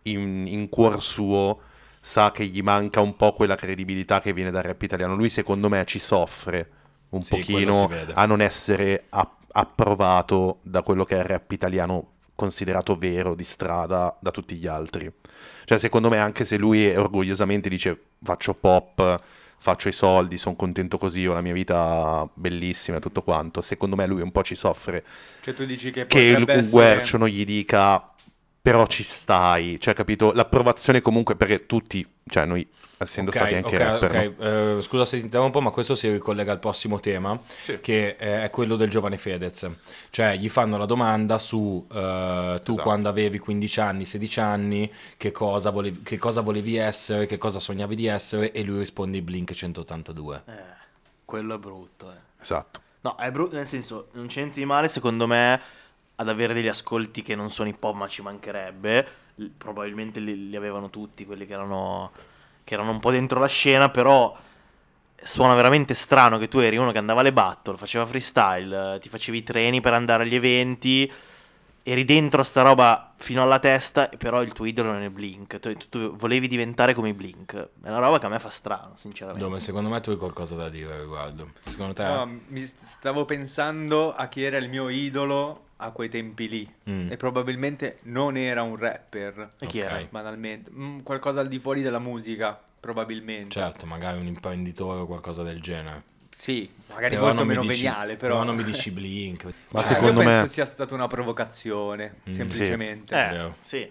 in, 0.02 0.46
in 0.48 0.68
cuor 0.68 1.00
suo 1.00 1.60
sa 2.00 2.32
che 2.32 2.44
gli 2.44 2.60
manca 2.60 3.00
un 3.00 3.14
po' 3.14 3.32
quella 3.32 3.54
credibilità 3.54 4.20
che 4.20 4.32
viene 4.32 4.50
dal 4.50 4.64
rap 4.64 4.82
italiano. 4.82 5.14
Lui, 5.14 5.30
secondo 5.30 5.68
me, 5.68 5.84
ci 5.84 6.00
soffre 6.00 6.70
un 7.10 7.22
Sì, 7.22 7.36
pochino 7.36 7.90
a 8.14 8.26
non 8.26 8.40
essere 8.40 9.04
app- 9.08 9.44
approvato 9.52 10.58
da 10.62 10.82
quello 10.82 11.04
che 11.04 11.16
è 11.16 11.20
il 11.20 11.24
rap 11.24 11.50
italiano 11.52 12.12
considerato 12.34 12.96
vero 12.96 13.34
di 13.34 13.44
strada 13.44 14.14
da 14.20 14.30
tutti 14.30 14.56
gli 14.56 14.66
altri. 14.66 15.10
Cioè, 15.64 15.78
secondo 15.78 16.08
me, 16.08 16.18
anche 16.18 16.44
se 16.44 16.56
lui 16.56 16.94
orgogliosamente 16.94 17.68
dice 17.68 17.98
faccio 18.22 18.54
pop, 18.54 19.20
faccio 19.58 19.88
i 19.88 19.92
soldi, 19.92 20.38
sono 20.38 20.54
contento 20.54 20.98
così, 20.98 21.26
ho 21.26 21.32
la 21.32 21.40
mia 21.40 21.54
vita 21.54 22.28
bellissima 22.34 22.98
e 22.98 23.00
tutto 23.00 23.22
quanto, 23.22 23.60
secondo 23.60 23.96
me 23.96 24.06
lui 24.06 24.20
un 24.20 24.30
po' 24.30 24.42
ci 24.42 24.54
soffre 24.54 25.04
Cioè 25.40 25.54
tu 25.54 25.64
dici 25.64 25.90
che 25.90 26.06
che 26.06 26.34
un 26.36 26.44
essere... 26.46 26.68
Guercio 26.68 27.16
non 27.16 27.28
gli 27.28 27.44
dica 27.44 28.10
però 28.66 28.84
ci 28.88 29.04
stai, 29.04 29.78
cioè 29.78 29.94
capito? 29.94 30.32
L'approvazione 30.32 31.00
comunque 31.00 31.36
perché 31.36 31.66
tutti, 31.66 32.04
cioè 32.26 32.46
noi 32.46 32.66
essendo 32.98 33.30
Ok, 33.30 33.36
stati 33.36 33.54
anche 33.54 33.76
ok, 33.76 33.80
rapper, 33.80 34.10
ok. 34.10 34.38
no? 34.38 34.78
Eh, 34.78 34.82
scusa 34.82 35.04
se 35.04 35.18
ti 35.18 35.22
interrompo, 35.22 35.60
ma 35.60 35.70
questo 35.70 35.94
si 35.94 36.10
ricollega 36.10 36.50
al 36.50 36.58
prossimo 36.58 36.98
tema, 36.98 37.40
che 37.80 38.16
eh, 38.18 38.42
è 38.42 38.50
quello 38.50 38.74
del 38.74 38.90
giovane 38.90 39.18
Fedez. 39.18 39.70
Cioè, 40.10 40.36
gli 40.36 40.48
fanno 40.48 40.78
la 40.78 40.84
domanda 40.84 41.38
su 41.38 41.86
eh, 41.88 41.94
tu 42.64 42.72
Esatto. 42.72 42.82
quando 42.82 43.08
avevi 43.08 43.38
15 43.38 43.80
anni, 43.80 44.04
16 44.04 44.40
anni, 44.40 44.92
che 45.16 45.30
cosa, 45.30 45.70
volevi, 45.70 46.02
che 46.02 46.18
cosa 46.18 46.40
volevi 46.40 46.74
essere, 46.74 47.26
che 47.26 47.38
cosa 47.38 47.60
sognavi 47.60 47.94
di 47.94 48.06
essere, 48.06 48.50
e 48.50 48.64
lui 48.64 48.78
risponde 48.78 49.22
Blink 49.22 49.52
182. 49.52 50.42
Eh, 50.44 50.52
quello 51.24 51.54
è 51.54 51.58
brutto, 51.58 52.10
eh. 52.10 52.42
Esatto. 52.42 52.80
No, 53.02 53.14
è 53.14 53.30
brutto 53.30 53.54
nel 53.54 53.68
senso, 53.68 54.08
non 54.14 54.26
di 54.52 54.64
male 54.64 54.88
secondo 54.88 55.28
me 55.28 55.60
ad 56.16 56.28
avere 56.28 56.54
degli 56.54 56.68
ascolti 56.68 57.22
che 57.22 57.34
non 57.34 57.50
sono 57.50 57.68
hip 57.68 57.82
hop 57.82 57.94
ma 57.94 58.08
ci 58.08 58.22
mancherebbe. 58.22 59.06
L- 59.36 59.46
probabilmente 59.56 60.20
li, 60.20 60.48
li 60.48 60.56
avevano 60.56 60.90
tutti 60.90 61.24
quelli 61.26 61.46
che 61.46 61.52
erano, 61.52 62.12
che 62.64 62.74
erano 62.74 62.90
un 62.90 63.00
po' 63.00 63.10
dentro 63.10 63.38
la 63.38 63.48
scena, 63.48 63.90
però 63.90 64.36
suona 65.22 65.54
veramente 65.54 65.94
strano 65.94 66.38
che 66.38 66.48
tu 66.48 66.58
eri 66.58 66.76
uno 66.76 66.92
che 66.92 66.98
andava 66.98 67.20
alle 67.20 67.32
battle, 67.32 67.76
faceva 67.76 68.06
freestyle, 68.06 68.98
ti 69.00 69.08
facevi 69.08 69.38
i 69.38 69.42
treni 69.42 69.80
per 69.80 69.92
andare 69.94 70.22
agli 70.24 70.34
eventi, 70.34 71.10
eri 71.82 72.04
dentro 72.04 72.40
a 72.40 72.44
sta 72.44 72.62
roba 72.62 73.14
fino 73.16 73.42
alla 73.42 73.58
testa, 73.58 74.08
però 74.18 74.42
il 74.42 74.52
tuo 74.52 74.64
idolo 74.64 74.92
non 74.92 75.02
è 75.02 75.10
Blink. 75.10 75.58
Tu, 75.58 75.74
tu 75.88 76.16
volevi 76.16 76.48
diventare 76.48 76.94
come 76.94 77.10
i 77.10 77.14
Blink. 77.14 77.54
È 77.54 77.88
una 77.88 77.98
roba 77.98 78.18
che 78.18 78.26
a 78.26 78.28
me 78.28 78.38
fa 78.38 78.50
strano, 78.50 78.94
sinceramente. 78.96 79.44
Dove 79.44 79.60
secondo 79.60 79.88
me 79.88 80.00
tu 80.00 80.10
hai 80.10 80.16
qualcosa 80.16 80.54
da 80.54 80.68
dire 80.68 81.00
riguardo. 81.00 81.52
Secondo 81.64 81.92
te? 81.92 82.02
No, 82.04 82.40
mi 82.48 82.64
st- 82.64 82.82
stavo 82.82 83.24
pensando 83.24 84.12
a 84.12 84.26
chi 84.26 84.42
era 84.42 84.56
il 84.56 84.68
mio 84.68 84.88
idolo 84.88 85.65
a 85.76 85.90
quei 85.90 86.08
tempi 86.08 86.48
lì. 86.48 86.72
Mm. 86.88 87.10
E 87.10 87.16
probabilmente 87.16 87.98
non 88.02 88.36
era 88.36 88.62
un 88.62 88.76
rapper, 88.76 89.50
E 89.58 89.66
chi 89.66 89.78
era? 89.80 90.06
banalmente. 90.10 90.70
Mm, 90.70 91.00
qualcosa 91.00 91.40
al 91.40 91.48
di 91.48 91.58
fuori 91.58 91.82
della 91.82 91.98
musica, 91.98 92.58
probabilmente. 92.80 93.50
Certo, 93.50 93.86
magari 93.86 94.18
un 94.18 94.26
imprenditore 94.26 95.00
o 95.00 95.06
qualcosa 95.06 95.42
del 95.42 95.60
genere. 95.60 96.14
Sì, 96.38 96.70
magari 96.92 97.14
Però 97.14 97.28
molto 97.28 97.44
meno 97.46 97.62
dici- 97.62 97.82
veniale, 97.84 98.16
però... 98.16 98.42
non 98.44 98.56
mi 98.56 98.62
dici 98.62 98.90
Blink. 98.90 99.44
Ma 99.72 99.80
Cioè, 99.80 99.94
secondo 99.94 100.20
io 100.20 100.26
me- 100.28 100.34
penso 100.36 100.52
sia 100.52 100.66
stata 100.66 100.92
una 100.94 101.06
provocazione, 101.06 102.16
Mm, 102.28 102.32
semplicemente. 102.32 103.14
Eh, 103.14 103.30
Vero. 103.30 103.56
sì. 103.62 103.90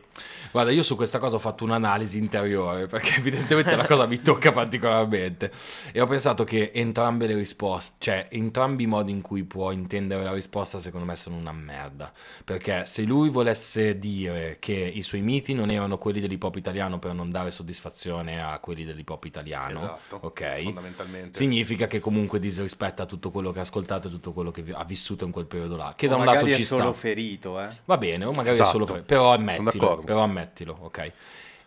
Guarda, 0.52 0.72
io 0.72 0.84
su 0.84 0.96
questa 0.96 1.18
cosa 1.18 1.36
ho 1.38 1.40
fatto 1.40 1.64
un'analisi 1.64 2.18
interiore 2.20 2.86
perché 2.88 3.16
evidentemente 3.18 3.76
la 3.76 3.86
cosa 3.86 4.06
mi 4.06 4.22
tocca 4.22 4.52
particolarmente 4.52 5.52
e 5.92 6.00
ho 6.00 6.06
pensato 6.08 6.44
che 6.44 6.72
entrambe 6.74 7.26
le 7.28 7.36
risposte, 7.36 7.96
cioè 7.98 8.28
entrambi 8.30 8.84
i 8.84 8.88
modi 8.88 9.12
in 9.12 9.22
cui 9.22 9.44
può 9.44 9.72
intendere 9.72 10.24
la 10.24 10.32
risposta 10.34 10.80
secondo 10.80 11.06
me 11.08 11.16
sono 11.16 11.36
una 11.38 11.52
merda. 11.52 12.12
Perché 12.44 12.86
se 12.86 13.02
lui 13.04 13.30
volesse 13.30 13.98
dire 13.98 14.58
che 14.60 14.74
i 14.74 15.02
suoi 15.02 15.22
miti 15.22 15.54
non 15.56 15.72
erano 15.72 15.98
quelli 15.98 16.20
dell'hip 16.22 16.44
hop 16.44 16.56
italiano 16.58 17.00
per 17.00 17.14
non 17.14 17.32
dare 17.32 17.50
soddisfazione 17.50 18.42
a 18.42 18.60
quelli 18.60 18.86
dell'hip 18.86 19.10
hop 19.10 19.26
italiano, 19.26 19.80
Esatto, 19.80 20.20
ok? 20.22 20.62
fondamentalmente. 20.64 21.38
Significa 21.38 21.88
che 21.88 22.00
comunque 22.00 22.35
disrispetta 22.40 23.06
tutto 23.06 23.32
quello 23.32 23.52
che 23.52 23.60
ha 23.60 23.64
ascoltato 23.64 24.08
e 24.08 24.12
tutto 24.12 24.32
quello 24.34 24.52
che 24.52 24.64
ha 24.74 24.84
vissuto 24.84 25.26
in 25.26 25.32
quel 25.32 25.46
periodo 25.46 25.76
là. 25.76 25.94
Che 25.96 26.08
da 26.08 26.16
O 26.16 26.20
un 26.20 26.24
magari 26.26 26.46
lato 26.46 26.56
è 26.56 26.58
ci 26.58 26.66
solo 26.66 26.84
sta. 26.84 26.94
ferito, 26.94 27.62
eh. 27.62 27.70
Va 27.86 27.98
bene, 27.98 28.26
o 28.26 28.32
magari 28.32 28.50
Esatto. 28.56 28.70
è 28.70 28.72
solo 28.72 28.86
fre- 28.86 29.02
però 29.02 29.36
Sono 29.36 29.50
ammettilo, 29.58 30.02
però 30.06 30.20
ammettilo, 30.22 30.78
ok. 30.82 31.12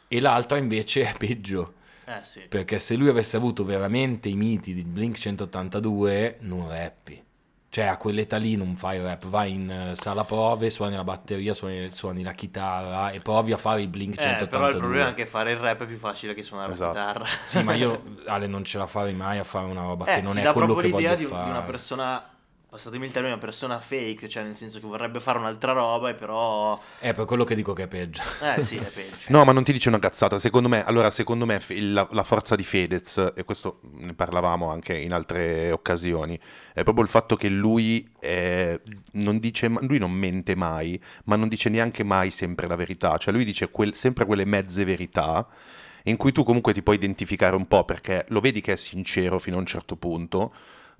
E 0.08 0.20
l'altra 0.20 0.56
invece 0.58 1.02
è 1.10 1.14
peggio, 1.18 1.74
Eh 2.04 2.20
sì. 2.22 2.42
perché 2.48 2.78
se 2.78 2.94
lui 2.96 3.08
avesse 3.08 3.36
avuto 3.36 3.64
veramente 3.64 4.28
i 4.28 4.34
miti 4.34 4.72
di 4.74 4.84
Blink 4.84 5.16
182, 5.18 6.38
non 6.40 6.68
rappi. 6.68 7.22
Cioè 7.70 7.84
a 7.84 7.98
quell'età 7.98 8.38
lì 8.38 8.56
non 8.56 8.74
fai 8.76 8.98
rap, 8.98 9.26
vai 9.26 9.52
in 9.52 9.70
eh, 9.70 9.94
sala 9.94 10.24
prove, 10.24 10.70
suoni 10.70 10.96
la 10.96 11.04
batteria, 11.04 11.52
suoni, 11.52 11.90
suoni 11.90 12.22
la 12.22 12.32
chitarra 12.32 13.10
e 13.10 13.20
provi 13.20 13.52
a 13.52 13.58
fare 13.58 13.82
i 13.82 13.86
Blink 13.88 14.14
Eh, 14.18 14.22
182. 14.22 14.48
però 14.48 14.70
il 14.70 14.76
problema 14.78 15.10
è 15.10 15.14
che 15.14 15.26
fare 15.26 15.52
il 15.52 15.58
rap 15.58 15.82
è 15.82 15.86
più 15.86 15.98
facile 15.98 16.32
che 16.32 16.42
suonare 16.42 16.72
Esatto. 16.72 16.96
la 16.98 17.06
chitarra. 17.12 17.26
Sì, 17.44 17.62
ma 17.62 17.74
io 17.74 18.02
Ale 18.26 18.46
non 18.46 18.64
ce 18.64 18.78
la 18.78 18.86
farei 18.86 19.12
mai 19.14 19.36
a 19.38 19.44
fare 19.44 19.66
una 19.66 19.82
roba 19.82 20.06
eh, 20.06 20.14
che 20.14 20.20
non 20.22 20.32
ti 20.32 20.38
è 20.38 20.42
dà 20.44 20.52
quello 20.52 20.68
proprio 20.68 20.90
che 20.90 20.96
l'idea 20.96 21.14
voglio 21.14 21.28
fare. 21.28 21.44
di 21.44 21.50
una 21.50 21.62
persona 21.62 22.24
passatemi 22.78 23.06
il 23.06 23.10
termine, 23.10 23.34
una 23.34 23.42
persona 23.42 23.80
fake, 23.80 24.28
cioè 24.28 24.44
nel 24.44 24.54
senso 24.54 24.78
che 24.78 24.86
vorrebbe 24.86 25.18
fare 25.18 25.38
un'altra 25.38 25.72
roba 25.72 26.10
e 26.10 26.14
però... 26.14 26.80
È 27.00 27.12
per 27.12 27.24
quello 27.24 27.42
che 27.42 27.56
dico 27.56 27.72
che 27.72 27.82
è 27.82 27.88
peggio. 27.88 28.22
Eh 28.40 28.62
sì, 28.62 28.76
è 28.76 28.86
peggio. 28.86 29.26
No, 29.28 29.44
ma 29.44 29.50
non 29.50 29.64
ti 29.64 29.72
dice 29.72 29.88
una 29.88 29.98
cazzata. 29.98 30.38
Secondo 30.38 30.68
me, 30.68 30.84
allora, 30.84 31.10
secondo 31.10 31.44
me 31.44 31.60
la, 31.80 32.06
la 32.12 32.22
forza 32.22 32.54
di 32.54 32.62
Fedez, 32.62 33.32
e 33.34 33.42
questo 33.42 33.80
ne 33.96 34.14
parlavamo 34.14 34.70
anche 34.70 34.96
in 34.96 35.12
altre 35.12 35.72
occasioni, 35.72 36.38
è 36.72 36.84
proprio 36.84 37.02
il 37.02 37.10
fatto 37.10 37.34
che 37.34 37.48
lui 37.48 38.08
eh, 38.20 38.80
non 39.14 39.40
dice, 39.40 39.66
ma- 39.66 39.80
lui 39.82 39.98
non 39.98 40.12
mente 40.12 40.54
mai, 40.54 41.02
ma 41.24 41.34
non 41.34 41.48
dice 41.48 41.68
neanche 41.68 42.04
mai 42.04 42.30
sempre 42.30 42.68
la 42.68 42.76
verità. 42.76 43.16
Cioè, 43.16 43.34
lui 43.34 43.44
dice 43.44 43.70
quel- 43.70 43.96
sempre 43.96 44.24
quelle 44.24 44.44
mezze 44.44 44.84
verità 44.84 45.48
in 46.04 46.16
cui 46.16 46.30
tu 46.30 46.44
comunque 46.44 46.72
ti 46.72 46.82
puoi 46.82 46.94
identificare 46.94 47.56
un 47.56 47.66
po' 47.66 47.84
perché 47.84 48.24
lo 48.28 48.38
vedi 48.38 48.60
che 48.60 48.74
è 48.74 48.76
sincero 48.76 49.40
fino 49.40 49.56
a 49.56 49.58
un 49.58 49.66
certo 49.66 49.96
punto, 49.96 50.54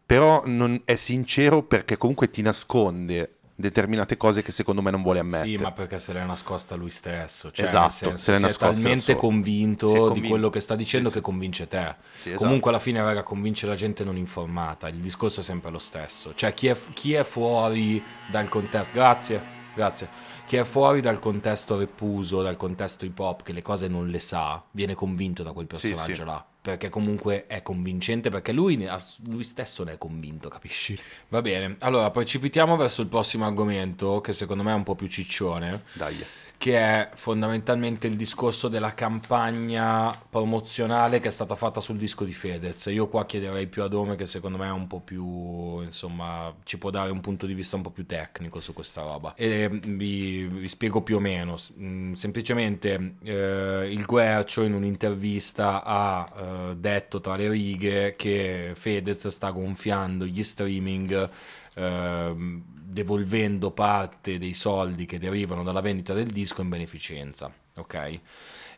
però 0.09 0.41
non 0.47 0.81
è 0.87 0.97
sincero 0.97 1.63
perché 1.63 1.99
comunque 1.99 2.31
ti 2.31 2.41
nasconde 2.41 3.41
determinate 3.55 4.17
cose 4.17 4.41
che 4.41 4.53
secondo 4.53 4.81
me 4.81 4.91
non 4.91 5.03
vuole 5.03 5.19
ammettere. 5.19 5.51
Sì, 5.51 5.57
ma 5.59 5.71
perché 5.71 6.01
se 6.01 6.15
l'è 6.15 6.25
nascosta 6.25 6.77
lui 6.77 6.89
stesso. 6.89 7.51
Cioè, 7.51 7.67
Esatto, 7.67 7.91
senso, 7.91 8.17
se 8.17 8.31
l'è 8.31 8.39
è 8.39 8.41
nascosta 8.41 8.69
da 8.69 8.73
talmente 8.73 9.17
convinto, 9.17 9.91
è 9.91 9.93
di 9.93 9.99
convinto. 9.99 10.29
quello 10.31 10.49
che 10.49 10.61
sta 10.61 10.77
dicendo 10.77 11.11
Sì, 11.11 11.17
che 11.17 11.21
convince 11.21 11.69
te. 11.69 11.95
Sì, 12.15 12.29
esatto. 12.31 12.45
Comunque 12.45 12.71
alla 12.71 12.79
fine, 12.79 13.03
raga, 13.03 13.23
convince 13.23 13.67
la 13.67 13.75
gente 13.75 14.03
non 14.03 14.17
informata. 14.17 14.89
Il 14.89 14.95
discorso 14.97 15.41
è 15.41 15.43
sempre 15.43 15.71
lo 15.71 15.79
stesso. 15.79 16.33
Cioè, 16.35 16.55
chi 16.55 16.69
è, 16.69 16.77
chi 16.95 17.13
è 17.13 17.23
fuori 17.23 18.03
dal 18.31 18.49
contesto... 18.49 18.95
Grazie, 18.95 19.43
grazie. 19.75 20.09
Chi 20.47 20.57
è 20.57 20.65
fuori 20.65 21.03
dal 21.03 21.19
contesto 21.19 21.77
repuso, 21.77 22.41
dal 22.41 22.57
contesto 22.57 23.05
hip 23.05 23.19
hop, 23.19 23.43
che 23.43 23.53
le 23.53 23.61
cose 23.61 23.89
non 23.89 24.09
le 24.09 24.21
sa, 24.21 24.65
viene 24.71 24.95
convinto 24.95 25.43
da 25.43 25.53
quel 25.53 25.67
personaggio 25.67 26.15
sì. 26.15 26.25
là. 26.25 26.47
Perché 26.69 26.91
comunque 26.91 27.47
è 27.47 27.63
convincente, 27.63 28.29
perché 28.29 28.53
lui, 28.53 28.87
lui 29.25 29.43
stesso 29.43 29.85
ne 29.85 29.93
è 29.93 29.97
convinto, 29.97 30.51
capisci? 30.51 31.01
Va 31.29 31.41
bene, 31.41 31.77
allora 31.79 32.11
precipitiamo 32.11 32.77
verso 32.77 33.01
il 33.01 33.07
prossimo 33.07 33.47
argomento, 33.47 34.21
che 34.21 34.35
secondo 34.35 34.63
me 34.63 34.73
è 34.73 34.75
un 34.75 34.83
po' 34.83 34.95
più 34.95 35.07
ciccione 35.07 35.85
Dai. 35.95 36.15
Che 36.59 36.77
è 36.77 37.11
fondamentalmente 37.15 38.09
il 38.09 38.17
discorso 38.17 38.67
della 38.67 38.93
campagna 38.93 40.13
promozionale 40.29 41.21
che 41.21 41.29
è 41.29 41.31
stata 41.31 41.55
fatta 41.55 41.81
sul 41.81 41.97
disco 41.97 42.25
di 42.25 42.33
Fedez. 42.33 42.87
Io 42.87 43.07
qua 43.07 43.25
chiederei 43.27 43.69
più 43.69 43.85
ad 43.85 43.95
Ome 43.95 44.17
che 44.17 44.27
secondo 44.27 44.59
me 44.59 44.67
è 44.67 44.73
un 44.73 44.89
po' 44.89 44.99
più, 44.99 45.81
insomma, 45.81 46.53
ci 46.65 46.77
può 46.77 46.91
dare 46.91 47.11
un 47.13 47.21
punto 47.21 47.47
di 47.47 47.55
vista 47.55 47.77
un 47.77 47.83
po' 47.83 47.91
più 47.91 48.07
tecnico 48.07 48.61
su 48.61 48.73
questa 48.73 49.03
roba. 49.03 49.35
E 49.37 49.69
mm, 49.71 49.97
vi, 49.97 50.47
vi 50.47 50.69
spiego 50.69 51.03
più 51.03 51.17
o 51.17 51.21
meno. 51.21 51.57
Mm, 51.81 52.13
Semplicemente 52.15 53.15
eh, 53.23 53.89
il 53.93 54.05
Guercio 54.05 54.63
in 54.65 54.75
un'intervista 54.75 55.85
ha 55.85 56.33
eh, 56.73 56.77
detto 56.77 57.21
tra 57.21 57.37
le 57.37 57.49
righe 57.49 58.17
che 58.17 58.73
Fedez 58.75 59.29
sta 59.29 59.51
gonfiando 59.51 60.25
gli 60.27 60.43
streaming 60.43 61.31
ehm, 61.75 62.63
devolvendo 62.91 63.71
parte 63.71 64.39
dei 64.39 64.55
soldi 64.55 65.05
che 65.05 65.19
derivano 65.19 65.63
dalla 65.63 65.83
vendita 65.83 66.15
del 66.15 66.29
disco 66.29 66.63
in 66.63 66.71
beneficenza, 66.71 67.53
ok? 67.75 68.21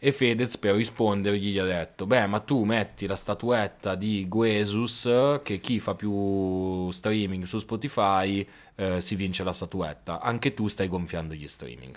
E 0.00 0.12
Fedez 0.12 0.58
per 0.58 0.74
rispondergli 0.74 1.52
gli 1.52 1.58
ha 1.58 1.64
detto, 1.64 2.06
beh 2.06 2.26
ma 2.26 2.40
tu 2.40 2.64
metti 2.64 3.06
la 3.06 3.14
statuetta 3.14 3.94
di 3.94 4.26
Guesus 4.26 5.40
che 5.44 5.60
chi 5.60 5.78
fa 5.78 5.94
più 5.94 6.90
streaming 6.90 7.44
su 7.44 7.58
Spotify 7.58 8.46
eh, 8.74 9.00
si 9.00 9.14
vince 9.14 9.44
la 9.44 9.52
statuetta, 9.52 10.20
anche 10.20 10.54
tu 10.54 10.66
stai 10.66 10.88
gonfiando 10.88 11.34
gli 11.34 11.46
streaming. 11.46 11.96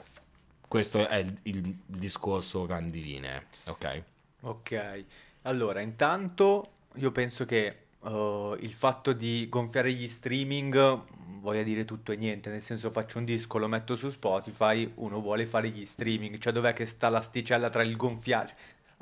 Questo 0.68 1.08
è 1.08 1.18
il, 1.18 1.34
il 1.44 1.78
discorso 1.86 2.66
grandi 2.68 3.02
linee, 3.02 3.48
ok? 3.68 4.04
Ok, 4.42 5.06
allora 5.44 5.82
intanto 5.82 6.68
io 6.96 7.12
penso 7.12 7.46
che 7.46 7.83
eh, 8.06 8.58
il 8.60 8.72
fatto 8.74 9.14
di 9.14 9.48
gonfiare 9.50 9.92
gli 9.94 10.08
streaming 10.08 11.02
voglia 11.44 11.62
dire 11.64 11.84
tutto 11.84 12.14
e 12.14 12.16
niente, 12.16 12.50
nel 12.50 12.62
senso 12.62 12.90
faccio 12.90 13.18
un 13.18 13.26
disco, 13.26 13.58
lo 13.58 13.68
metto 13.68 13.98
su 13.98 14.10
Spotify, 14.10 14.90
uno 14.96 15.20
vuole 15.20 15.46
fare 15.46 15.68
gli 15.70 15.84
streaming, 15.86 16.38
cioè 16.38 16.54
dov'è 16.54 16.72
che 16.72 16.86
sta 16.86 17.10
l'asticella 17.10 17.70
tra 17.70 17.84
il 17.84 17.98
gonfiare? 17.98 18.56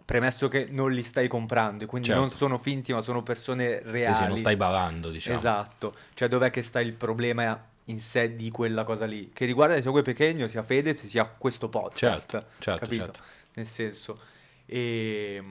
Premesso 0.04 0.48
che 0.48 0.66
non 0.68 0.92
li 0.92 1.04
stai 1.04 1.28
comprando, 1.28 1.86
quindi 1.86 2.08
Certo. 2.08 2.22
non 2.24 2.32
sono 2.32 2.58
finti 2.58 2.94
ma 2.94 3.04
sono 3.04 3.22
persone 3.22 3.82
Che 3.84 3.92
reali. 3.92 4.16
se 4.16 4.26
non 4.26 4.38
stai 4.38 4.56
barando, 4.56 5.12
diciamo. 5.12 5.38
Esatto, 5.38 5.94
cioè 6.16 6.28
dov'è 6.28 6.50
che 6.50 6.64
sta 6.64 6.82
il 6.82 6.94
problema 6.94 7.64
in 7.86 8.00
sé 8.00 8.36
di 8.36 8.50
quella 8.50 8.84
cosa 8.86 9.06
lì, 9.06 9.30
che 9.32 9.46
riguarda 9.46 9.80
sia 9.80 9.92
Gue 9.92 10.02
Pechegno, 10.02 10.48
sia 10.48 10.64
Fedez, 10.64 11.06
sia 11.06 11.26
questo 11.26 11.70
podcast, 11.70 12.30
Certo, 12.32 12.48
certo, 12.58 12.86
certo. 12.92 13.20
Nel 13.54 13.68
senso, 13.68 14.20
e 14.66 15.44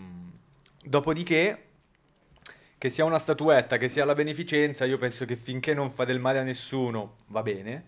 dopodiché, 0.83 1.67
che 2.81 2.89
sia 2.89 3.05
una 3.05 3.19
statuetta, 3.19 3.77
che 3.77 3.91
sia 3.91 4.07
la 4.07 4.15
beneficenza, 4.15 4.87
io 4.87 4.97
penso 4.97 5.27
che 5.27 5.37
finché 5.37 5.75
non 5.75 5.91
fa 5.91 6.07
del 6.07 6.19
male 6.19 6.39
a 6.39 6.43
nessuno 6.43 7.17
va 7.27 7.43
bene, 7.43 7.85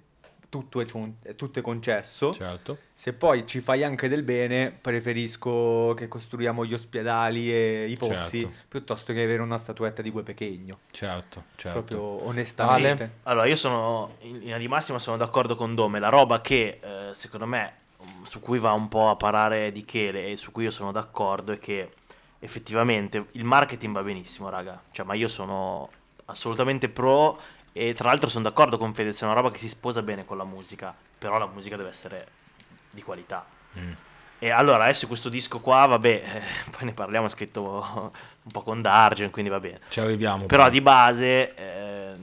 tutto 0.50 0.82
è, 0.82 1.34
tutto 1.34 1.58
è 1.58 1.62
concesso. 1.62 2.30
Certo. 2.34 2.76
Se 2.92 3.14
poi 3.14 3.46
ci 3.46 3.61
fai 3.61 3.84
anche 3.84 4.06
del 4.06 4.22
bene, 4.22 4.70
preferisco 4.70 5.94
che 5.96 6.08
costruiamo 6.08 6.66
gli 6.66 6.75
ospedali 6.75 7.50
e 7.50 7.87
i 7.88 7.96
pozzi 7.96 8.40
Certo. 8.40 8.54
piuttosto 8.68 9.14
che 9.14 9.22
avere 9.22 9.40
una 9.40 9.56
statuetta 9.56 10.02
di 10.02 10.11
Gue 10.11 10.25
Pechegno. 10.25 10.80
Certo, 10.90 11.44
certo. 11.56 11.78
Proprio 11.82 12.26
onestamente. 12.26 13.12
Allora, 13.22 13.46
io 13.46 13.56
sono 13.56 14.16
in 14.25 14.40
linea 14.40 14.58
di 14.58 14.68
massima 14.68 14.99
sono 14.99 15.16
d'accordo 15.16 15.54
con 15.54 15.75
Dome. 15.75 16.00
La 16.00 16.11
roba 16.11 16.42
che 16.42 16.80
eh, 16.82 17.14
secondo 17.14 17.46
me 17.46 17.80
su 18.25 18.40
cui 18.40 18.58
va 18.58 18.72
un 18.72 18.88
po' 18.88 19.08
a 19.08 19.16
parare 19.16 19.72
di 19.72 19.87
Chele 19.87 20.26
e 20.26 20.37
su 20.37 20.50
cui 20.50 20.64
io 20.64 20.70
sono 20.70 20.92
d'accordo 20.92 21.52
è 21.52 21.58
che 21.58 21.88
effettivamente 22.44 23.26
il 23.32 23.44
marketing 23.44 23.94
va 23.94 24.02
benissimo, 24.02 24.49
raga. 24.49 24.82
Cioè, 24.90 25.06
ma 25.06 25.14
io 25.14 25.28
sono 25.28 25.88
assolutamente 26.25 26.88
pro 26.88 27.40
e 27.72 27.94
tra 27.94 28.08
l'altro 28.08 28.28
sono 28.28 28.44
d'accordo 28.44 28.78
con 28.78 28.92
Fedez, 28.92 29.22
è 29.22 29.25
una 29.25 29.34
roba 29.34 29.52
che 29.52 29.58
si 29.58 29.68
sposa 29.68 30.02
bene 30.02 30.25
con 30.25 30.37
la 30.37 30.44
musica, 30.44 30.92
però 31.18 31.38
la 31.38 31.46
musica 31.46 31.76
deve 31.76 31.90
essere 31.90 32.26
di 32.90 33.00
qualità. 33.02 33.46
Mm. 33.78 33.92
E 34.40 34.50
allora 34.50 34.82
adesso 34.82 35.06
questo 35.06 35.28
disco 35.28 35.61
qua, 35.61 35.87
vabbè, 35.87 36.08
eh, 36.08 36.42
poi 36.70 36.87
ne 36.87 36.92
parliamo, 36.92 37.26
è 37.26 37.30
scritto 37.30 38.11
un 38.42 38.50
po' 38.50 38.62
con 38.62 38.82
Dargen, 38.82 39.30
quindi 39.30 39.49
va 39.49 39.61
bene. 39.61 39.78
Ci 39.88 40.00
arriviamo. 40.00 40.46
Però 40.46 40.64
poi. 40.64 40.72
di 40.72 40.80
base 40.80 41.54
eh, 41.54 42.14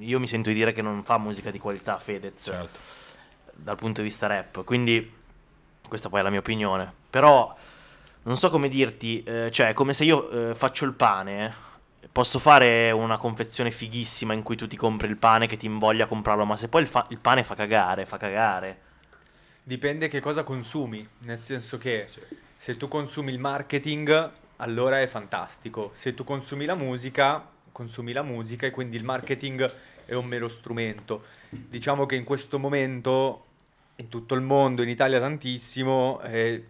io 0.00 0.18
mi 0.18 0.26
sento 0.26 0.48
di 0.48 0.56
dire 0.56 0.72
che 0.72 0.82
non 0.82 1.04
fa 1.04 1.18
musica 1.18 1.52
di 1.52 1.60
qualità 1.60 1.98
Fedez 1.98 2.42
Certo. 2.42 2.78
dal 3.52 3.76
punto 3.76 4.00
di 4.00 4.08
vista 4.08 4.26
rap, 4.26 4.64
quindi 4.64 5.20
questa 5.88 6.08
poi 6.08 6.18
è 6.18 6.22
la 6.24 6.30
mia 6.30 6.40
opinione. 6.40 6.92
Però 7.08 7.54
non 8.24 8.36
so 8.36 8.50
come 8.50 8.68
dirti, 8.68 9.22
eh, 9.24 9.50
cioè 9.50 9.68
è 9.68 9.72
come 9.72 9.94
se 9.94 10.04
io 10.04 10.50
eh, 10.50 10.54
faccio 10.54 10.84
il 10.84 10.92
pane, 10.92 11.54
eh, 12.00 12.08
posso 12.10 12.38
fare 12.38 12.90
una 12.90 13.16
confezione 13.16 13.70
fighissima 13.70 14.32
in 14.32 14.42
cui 14.42 14.56
tu 14.56 14.66
ti 14.66 14.76
compri 14.76 15.08
il 15.08 15.16
pane 15.16 15.46
che 15.46 15.56
ti 15.56 15.66
invoglia 15.66 16.04
a 16.04 16.08
comprarlo, 16.08 16.44
ma 16.44 16.56
se 16.56 16.68
poi 16.68 16.82
il, 16.82 16.88
fa- 16.88 17.06
il 17.10 17.18
pane 17.18 17.42
fa 17.42 17.54
cagare, 17.54 18.06
fa 18.06 18.16
cagare. 18.16 18.80
Dipende 19.64 20.08
che 20.08 20.20
cosa 20.20 20.42
consumi, 20.42 21.06
nel 21.20 21.38
senso 21.38 21.78
che 21.78 22.06
se 22.56 22.76
tu 22.76 22.88
consumi 22.88 23.32
il 23.32 23.38
marketing, 23.38 24.30
allora 24.56 25.00
è 25.00 25.06
fantastico. 25.06 25.90
Se 25.94 26.14
tu 26.14 26.24
consumi 26.24 26.64
la 26.64 26.74
musica, 26.74 27.44
consumi 27.72 28.12
la 28.12 28.22
musica 28.22 28.66
e 28.66 28.70
quindi 28.70 28.96
il 28.96 29.04
marketing 29.04 29.72
è 30.04 30.14
un 30.14 30.26
mero 30.26 30.48
strumento. 30.48 31.24
Diciamo 31.48 32.06
che 32.06 32.14
in 32.14 32.24
questo 32.24 32.58
momento, 32.58 33.46
in 33.96 34.08
tutto 34.08 34.34
il 34.34 34.42
mondo, 34.42 34.82
in 34.82 34.88
Italia 34.88 35.18
tantissimo, 35.18 36.20
eh, 36.22 36.64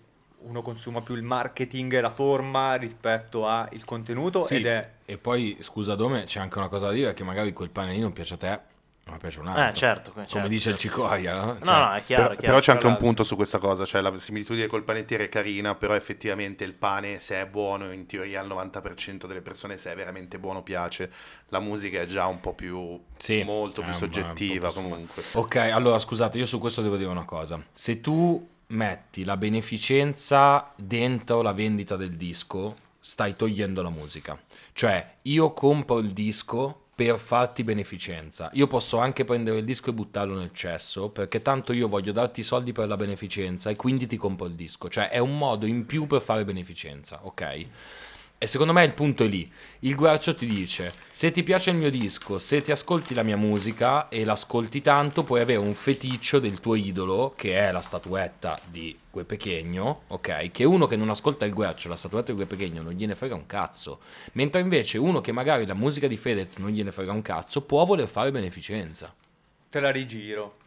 uno 0.45 0.63
consuma 0.63 1.01
più 1.03 1.15
il 1.15 1.23
marketing 1.23 1.95
e 1.95 2.01
la 2.01 2.11
forma 2.11 2.75
rispetto 2.75 3.47
al 3.47 3.69
contenuto 3.85 4.43
Sì, 4.43 4.57
ed 4.57 4.67
è... 4.67 4.91
E 5.05 5.19
poi, 5.19 5.57
scusa 5.61 5.95
Dome, 5.95 6.25
c'è 6.25 6.41
anche 6.41 6.59
una 6.59 6.69
cosa 6.69 6.87
da 6.87 6.93
dire 6.93 7.13
che 7.15 7.25
magari 7.25 7.53
quel 7.53 7.71
pane 7.71 7.93
lì 7.93 8.01
non 8.01 8.13
piace 8.13 8.35
a 8.35 8.37
te, 8.37 8.61
ma 9.05 9.17
piace 9.17 9.39
a 9.39 9.43
un 9.43 9.49
altro. 9.49 9.65
Eh, 9.69 9.75
certo, 9.75 10.13
Come 10.13 10.27
certo, 10.27 10.49
dice 10.49 10.71
il. 10.71 10.79
Cicoria, 10.79 11.35
no? 11.35 11.47
No, 11.55 11.59
Cioè, 11.65 11.79
no, 11.79 11.93
è 11.93 12.03
chiaro, 12.05 12.23
Però, 12.23 12.33
è 12.35 12.37
però 12.37 12.37
chiaro. 12.37 12.59
c'è 12.61 12.73
anche 12.73 12.87
un 12.87 12.97
punto 12.97 13.25
su 13.25 13.35
questa 13.35 13.59
cosa, 13.59 13.85
cioè 13.85 14.01
la 14.01 14.17
similitudine 14.19 14.69
col 14.69 14.85
panettiere 14.85 15.25
è 15.25 15.29
carina, 15.29 15.75
però 15.75 15.95
effettivamente 15.95 16.63
il 16.65 16.75
pane 16.75 17.19
se 17.19 17.41
è 17.41 17.47
buono, 17.47 17.91
in 17.93 18.07
teoria 18.07 18.41
al 18.41 18.47
90% 18.49 19.27
delle 19.27 19.43
persone 19.43 19.77
se 19.77 19.91
è 19.93 19.97
veramente 19.97 20.39
buono 20.39 20.63
piace, 20.63 21.11
la 21.49 21.59
musica 21.59 22.01
è 22.01 22.05
già 22.07 22.27
un 22.27 22.39
po' 22.41 22.55
più, 22.55 22.99
Sì, 23.17 23.43
molto 23.43 23.83
più 23.83 23.93
soggettiva 23.93 24.71
più 24.71 24.81
comunque. 24.83 25.23
Ok, 25.35 25.57
allora 25.57 25.99
scusate, 25.99 26.39
io 26.39 26.47
su 26.47 26.59
questo 26.61 26.81
devo 26.81 26.97
dire 26.97 27.11
una 27.11 27.25
cosa. 27.25 27.63
Se 27.75 28.01
tu 28.01 28.49
metti 28.73 29.25
la 29.25 29.37
beneficenza 29.37 30.73
dentro 30.77 31.43
la 31.43 31.53
vendita 31.53 31.97
del 31.97 32.17
disco, 32.17 32.75
stai 32.99 33.35
togliendo 33.35 33.83
la 33.83 33.91
musica. 33.91 34.41
Cioè, 34.73 35.17
io 35.23 35.53
compro 35.53 35.99
il 35.99 36.13
disco 36.13 36.79
per 36.95 37.17
farti 37.19 37.65
beneficenza. 37.65 38.51
Io 38.53 38.67
posso 38.67 38.99
anche 38.99 39.25
prendere 39.25 39.59
il 39.59 39.65
disco 39.65 39.91
e 39.91 39.95
buttarlo 39.95 40.37
nel 40.37 40.53
cesso, 40.53 41.09
perché 41.09 41.43
tanto 41.43 41.73
io 41.73 41.89
voglio 41.89 42.13
darti 42.13 42.41
i 42.41 42.45
soldi 42.45 42.73
per 42.73 42.87
la 42.87 42.97
beneficenza 42.97 43.71
e 43.71 43.77
quindi 43.77 44.07
ti 44.07 44.17
compro 44.17 44.47
il 44.47 44.55
disco. 44.55 44.89
Cioè, 44.89 45.09
è 45.09 45.19
un 45.19 45.37
modo 45.37 45.67
in 45.67 45.87
più 45.87 46.07
per 46.07 46.21
fare 46.23 46.45
beneficenza, 46.45 47.21
ok? 47.23 47.65
E 48.43 48.49
secondo 48.49 48.73
me 48.73 48.85
il 48.85 48.93
punto 48.93 49.23
è 49.23 49.29
lì. 49.29 49.49
Il 49.81 49.95
guercio 49.95 50.35
ti 50.35 50.47
dice: 50.47 50.93
se 51.13 51.31
ti 51.31 51.45
piace 51.45 51.71
il 51.71 51.77
mio 51.77 51.91
disco, 51.91 52.41
se 52.41 52.61
ti 52.61 52.73
ascolti 52.73 53.15
la 53.15 53.23
mia 53.23 53.37
musica 53.37 54.09
e 54.09 54.25
l'ascolti 54.25 54.81
tanto, 54.81 55.23
puoi 55.23 55.41
avere 55.41 55.61
un 55.61 55.75
feticcio 55.75 56.41
del 56.41 56.59
tuo 56.59 56.75
idolo, 56.75 57.35
che 57.37 57.57
è 57.57 57.71
la 57.71 57.81
statuetta 57.81 58.59
di 58.69 58.99
Gue 59.13 59.25
Pechegno, 59.25 60.03
ok? 60.09 60.51
Che 60.51 60.65
uno 60.65 60.89
che 60.89 60.97
non 60.97 61.09
ascolta 61.09 61.45
il 61.45 61.53
guercio, 61.53 61.89
la 61.89 61.95
statuetta 61.95 62.33
di 62.33 62.39
Gue 62.39 62.47
Pechegno, 62.47 62.83
non 62.83 62.95
gliene 62.95 63.15
frega 63.15 63.37
un 63.37 63.47
cazzo. 63.47 64.01
Mentre 64.33 64.61
invece 64.61 64.99
uno 64.99 65.21
che 65.21 65.31
magari 65.31 65.65
la 65.65 65.75
musica 65.75 66.09
di 66.09 66.17
Fedez 66.17 66.57
non 66.57 66.71
gliene 66.71 66.91
frega 66.91 67.13
un 67.13 67.23
cazzo, 67.23 67.61
può 67.61 67.85
voler 67.85 68.09
fare 68.09 68.33
beneficenza. 68.33 69.15
Te 69.71 69.79
la 69.79 69.91
rigiro. 69.93 70.62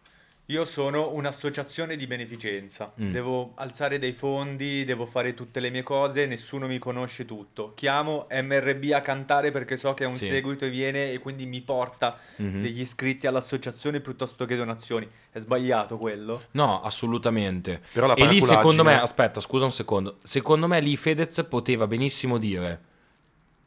Io 0.50 0.64
sono 0.64 1.10
un'associazione 1.12 1.96
di 1.96 2.06
beneficenza. 2.06 2.94
Mm. 3.02 3.12
Devo 3.12 3.54
alzare 3.56 3.98
dei 3.98 4.14
fondi, 4.14 4.86
devo 4.86 5.08
fare 5.08 5.34
tutte 5.34 5.60
le 5.60 5.72
mie 5.72 5.82
cose, 5.82 6.28
nessuno 6.28 6.68
mi 6.68 6.78
conosce 6.78 7.26
tutto. 7.26 7.72
Chiamo 7.74 8.28
MRB 8.30 8.92
a 8.94 9.02
cantare 9.02 9.50
perché 9.50 9.76
so 9.76 9.96
che 9.96 10.04
ha 10.04 10.08
un 10.08 10.14
Sì. 10.14 10.28
seguito 10.28 10.66
e 10.66 10.70
viene 10.70 11.12
e 11.12 11.18
quindi 11.18 11.48
mi 11.48 11.62
porta 11.62 12.16
Mhm. 12.36 12.62
degli 12.62 12.82
iscritti 12.82 13.26
all'associazione 13.26 14.02
piuttosto 14.02 14.46
che 14.46 14.56
donazioni. 14.56 15.10
È 15.32 15.40
sbagliato 15.40 15.98
quello? 15.98 16.44
No, 16.52 16.80
assolutamente. 16.84 17.82
Però 17.92 18.06
la 18.06 18.14
e 18.14 18.28
lì 18.28 18.40
secondo 18.40 18.84
me, 18.84 18.92
paraculaggine- 18.92 19.02
aspetta, 19.02 19.40
scusa 19.40 19.66
un 19.66 19.72
secondo, 19.72 20.18
secondo 20.22 20.68
me 20.68 20.80
lì 20.80 20.96
Fedez 20.96 21.44
poteva 21.50 21.88
benissimo 21.88 22.38
dire 22.38 22.94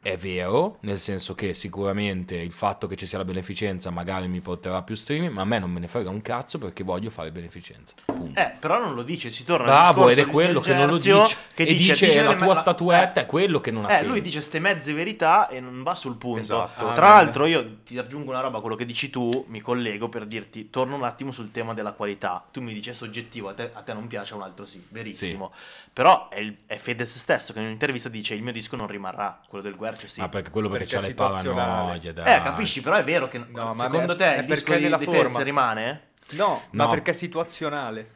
è 0.01 0.15
vero, 0.15 0.77
nel 0.81 0.97
senso 0.97 1.35
che 1.35 1.53
sicuramente 1.53 2.35
il 2.35 2.51
fatto 2.53 2.87
che 2.87 2.95
ci 2.95 3.05
sia 3.05 3.17
la 3.17 3.25
beneficenza 3.25 3.89
magari 3.89 4.27
mi 4.27 4.39
porterà 4.39 4.81
più 4.81 4.95
streaming, 4.95 5.33
ma 5.33 5.41
a 5.41 5.45
me 5.45 5.59
non 5.59 5.69
me 5.71 5.79
ne 5.81 5.87
frega 5.87 6.09
un 6.09 6.21
cazzo 6.21 6.57
perché 6.57 6.83
voglio 6.83 7.09
fare 7.09 7.31
beneficenza. 7.31 7.93
Punto. 8.05 8.39
Eh, 8.39 8.51
però 8.59 8.79
non 8.79 8.95
lo 8.95 9.03
dice, 9.03 9.29
si 9.31 9.43
torna 9.43 9.65
al 9.65 9.93
Bravo, 9.93 10.09
ed 10.09 10.19
è 10.19 10.25
quello 10.25 10.59
che 10.61 10.73
non 10.73 10.87
lo 10.87 10.97
dice. 10.97 11.35
che 11.53 11.63
e 11.63 11.73
dice, 11.73 11.93
dice 11.93 12.21
la 12.21 12.29
le 12.31 12.35
tua 12.37 12.47
me- 12.47 12.55
statuetta 12.55 13.19
eh, 13.19 13.23
è 13.23 13.25
quello 13.25 13.59
che 13.59 13.71
non 13.71 13.85
ha 13.85 13.89
Eh, 13.89 13.91
senso. 13.97 14.07
lui 14.07 14.21
dice 14.21 14.41
ste 14.41 14.59
mezze 14.59 14.93
verità 14.93 15.47
e 15.49 15.59
non 15.59 15.83
va 15.83 15.95
sul 15.95 16.15
punto. 16.15 16.39
Esatto. 16.39 16.87
Ah, 16.89 16.93
Tra 16.93 17.05
bene. 17.07 17.15
l'altro, 17.23 17.45
io 17.45 17.77
ti 17.83 17.97
aggiungo 17.97 18.31
una 18.31 18.39
roba 18.39 18.57
a 18.59 18.61
quello 18.61 18.75
che 18.77 18.85
dici 18.85 19.09
tu, 19.09 19.29
mi 19.49 19.59
collego 19.59 20.07
per 20.09 20.25
dirti, 20.25 20.69
torno 20.69 20.95
un 20.95 21.03
attimo 21.03 21.31
sul 21.31 21.51
tema 21.51 21.73
della 21.73 21.91
qualità. 21.91 22.45
Tu 22.51 22.61
mi 22.61 22.73
dici 22.73 22.89
è 22.89 22.93
soggettivo, 22.93 23.49
a 23.49 23.53
te, 23.53 23.69
a 23.73 23.81
te 23.81 23.93
non 23.93 24.07
piace, 24.07 24.33
a 24.33 24.37
un 24.37 24.43
altro 24.43 24.65
sì, 24.65 24.81
verissimo. 24.89 25.51
Però 25.91 26.29
è, 26.29 26.39
il- 26.39 26.55
è 26.65 26.77
Fedez 26.77 27.17
stesso 27.17 27.51
che 27.53 27.59
in 27.59 27.65
un'intervista 27.65 28.07
dice 28.09 28.33
il 28.33 28.43
mio 28.43 28.53
disco 28.53 28.75
non 28.77 28.87
rimarrà, 28.87 29.41
quello 29.47 29.63
del 29.63 29.75
Guercio 29.89 30.07
sì. 30.07 30.19
Ma 30.19 30.29
perché 30.29 30.49
quello 30.49 30.69
perché, 30.69 30.85
Perché 30.85 31.01
c'ha 31.01 31.07
le 31.07 31.41
paranoie, 31.41 32.13
dai. 32.13 32.35
Eh, 32.37 32.41
capisci, 32.43 32.81
però 32.81 32.95
è 32.95 33.03
vero 33.03 33.27
che 33.27 33.37
No, 33.39 33.73
ma 33.73 33.83
secondo 33.83 34.13
è- 34.13 34.15
te 34.15 34.35
è 34.35 34.39
il 34.39 34.45
disco 34.45 34.63
perché 34.65 34.77
di, 34.77 34.83
nella 34.83 34.97
di 34.97 35.05
Fedez 35.05 35.21
forma. 35.23 35.41
rimane? 35.43 36.07
No, 36.31 36.61
ma 36.71 36.83
No. 36.85 36.89
perché 36.91 37.11
è 37.11 37.13
situazionale. 37.13 38.11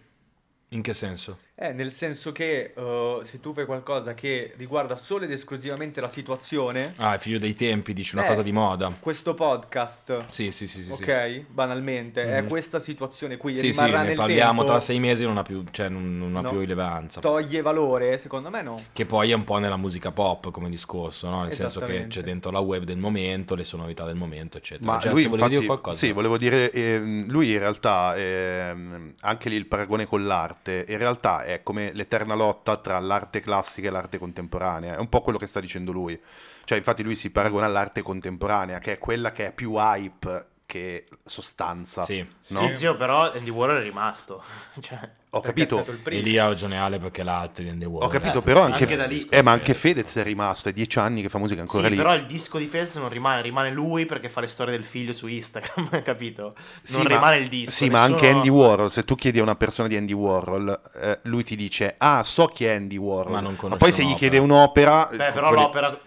In 0.69 0.81
che 0.81 0.93
senso? 0.93 1.39
Eh, 1.55 1.71
nel 1.71 1.91
senso 1.91 2.31
che 2.31 2.73
eh, 2.75 3.19
se 3.25 3.39
tu 3.39 3.53
fai 3.53 3.65
qualcosa 3.67 4.15
che 4.15 4.53
riguarda 4.57 4.95
solo 4.95 5.25
ed 5.25 5.31
esclusivamente 5.31 6.01
la 6.01 6.07
situazione, 6.07 6.95
Ah, 6.97 7.13
è 7.13 7.19
figlio 7.19 7.37
dei 7.37 7.53
tempi, 7.53 7.93
dici 7.93 8.15
una 8.15 8.23
Eh, 8.25 8.27
cosa 8.27 8.41
di 8.41 8.51
moda. 8.51 8.91
questo 8.99 9.35
podcast, 9.35 10.25
Sì, 10.31 10.51
sì, 10.51 10.65
sì, 10.67 10.81
sì. 10.81 10.91
sì. 10.91 11.03
ok, 11.03 11.45
banalmente, 11.49 12.23
è 12.23 12.41
Mhm. 12.41 12.47
questa 12.47 12.79
situazione 12.79 13.37
qui, 13.37 13.55
Sì, 13.55 13.71
sì, 13.71 13.83
ne 13.83 14.01
nel 14.01 14.15
parliamo 14.15 14.61
tempo, 14.61 14.71
tra 14.71 14.79
sei 14.79 14.99
mesi, 14.99 15.25
non 15.25 15.37
ha 15.37 15.43
più, 15.43 15.63
cioè, 15.69 15.89
non, 15.89 16.17
non 16.17 16.35
ha 16.37 16.41
No. 16.41 16.49
più 16.49 16.59
rilevanza. 16.59 17.21
toglie 17.21 17.61
valore? 17.61 18.17
Secondo 18.17 18.49
me 18.49 18.63
no. 18.63 18.83
Che 18.91 19.05
poi 19.05 19.29
è 19.29 19.35
un 19.35 19.43
po' 19.43 19.59
nella 19.59 19.77
musica 19.77 20.11
pop 20.11 20.49
come 20.49 20.69
discorso, 20.71 21.29
no? 21.29 21.43
Nel 21.43 21.51
senso 21.51 21.81
che 21.81 22.07
c'è 22.07 22.23
dentro 22.23 22.49
la 22.49 22.61
wave 22.61 22.83
del 22.85 22.97
momento, 22.97 23.53
le 23.53 23.63
sonorità 23.63 24.05
del 24.05 24.15
momento, 24.15 24.57
eccetera. 24.57 24.91
Ma 24.91 24.99
Cioè, 24.99 25.11
lui 25.11 25.23
infatti, 25.25 25.49
dire 25.49 25.65
qualcosa? 25.67 25.95
sì, 25.99 26.11
volevo 26.11 26.35
dire, 26.39 26.71
ehm, 26.71 27.27
lui 27.27 27.51
in 27.51 27.59
realtà, 27.59 28.15
ehm, 28.15 29.13
anche 29.21 29.49
lì 29.49 29.55
il 29.55 29.67
paragone 29.67 30.07
con 30.07 30.25
l'arte, 30.25 30.83
in 30.89 30.97
realtà 30.97 31.41
è 31.43 31.63
come 31.63 31.91
l'eterna 31.93 32.33
lotta 32.33 32.77
tra 32.77 32.99
l'arte 32.99 33.39
classica 33.39 33.87
e 33.87 33.91
l'arte 33.91 34.17
contemporanea, 34.17 34.95
è 34.95 34.99
un 34.99 35.09
po' 35.09 35.21
quello 35.21 35.37
che 35.37 35.47
sta 35.47 35.59
dicendo 35.59 35.91
lui. 35.91 36.19
Cioè, 36.65 36.77
infatti 36.77 37.03
lui 37.03 37.15
si 37.15 37.31
paragona 37.31 37.65
all'arte 37.65 38.01
contemporanea, 38.01 38.79
che 38.79 38.93
è 38.93 38.97
quella 38.97 39.31
che 39.31 39.47
è 39.47 39.53
più 39.53 39.73
hype 39.75 40.47
che 40.73 41.05
sostanza. 41.23 42.01
Sì. 42.01 42.25
no? 42.47 42.59
Sì, 42.67 42.75
zio, 42.77 42.95
però 42.95 43.31
Andy 43.31 43.51
Warhol 43.51 43.79
è 43.79 43.83
rimasto. 43.83 44.41
cioè, 44.81 44.97
Ho 45.29 45.39
capito, 45.39 45.85
E 46.05 46.19
lì 46.21 46.37
ha 46.39 46.47
ragione 46.47 46.79
Ale 46.79 46.97
perché 46.97 47.21
l'arte 47.21 47.61
di 47.61 47.69
Andy 47.69 47.85
Warhol. 47.85 48.07
ho 48.07 48.11
capito, 48.11 48.39
eh, 48.39 48.41
però 48.41 48.61
anche, 48.63 48.83
anche 48.83 48.95
da 48.95 49.05
lì- 49.05 49.23
eh, 49.29 49.43
ma 49.43 49.51
anche 49.51 49.75
Fedez 49.75 50.15
è 50.17 50.23
rimasto, 50.23 50.69
è 50.69 50.73
dieci 50.73 50.97
anni 50.97 51.21
che 51.21 51.29
fa 51.29 51.37
musica 51.37 51.61
ancora 51.61 51.83
sì, 51.83 51.89
lì. 51.91 51.95
però 51.95 52.15
il 52.15 52.25
disco 52.25 52.57
di 52.57 52.65
Fedez 52.65 52.95
non 52.95 53.09
rimane, 53.09 53.41
rimane 53.43 53.69
lui 53.71 54.05
perché 54.05 54.29
fa 54.29 54.41
le 54.41 54.47
storie 54.47 54.73
del 54.73 54.83
figlio 54.85 55.13
su 55.13 55.27
Instagram, 55.27 56.01
capito? 56.01 56.55
Sì, 56.81 56.93
Non 56.97 57.03
ma- 57.03 57.09
rimane 57.09 57.37
il 57.37 57.47
disco. 57.49 57.71
Sì, 57.71 57.89
ma 57.89 57.99
nessuno- 57.99 58.15
anche 58.15 58.29
Andy 58.29 58.49
Warhol, 58.49 58.89
se 58.91 59.03
tu 59.05 59.13
chiedi 59.15 59.37
a 59.37 59.43
una 59.43 59.55
persona 59.55 59.87
di 59.87 59.95
Andy 59.95 60.13
Warhol, 60.13 60.79
eh, 61.01 61.19
lui 61.23 61.43
ti 61.43 61.55
dice, 61.55 61.93
ah, 61.99 62.23
so 62.23 62.47
chi 62.47 62.65
è 62.65 62.73
Andy 62.73 62.97
Warhol. 62.97 63.31
Ma 63.33 63.39
non 63.41 63.55
conosce 63.55 63.77
poi 63.83 63.91
se 63.91 64.03
gli 64.03 64.15
chiede 64.15 64.39
un'opera... 64.39 65.07
Beh, 65.11 65.31
però 65.31 65.49
quelli- 65.49 65.63
l'opera 65.63 65.91
eh, 65.93 65.99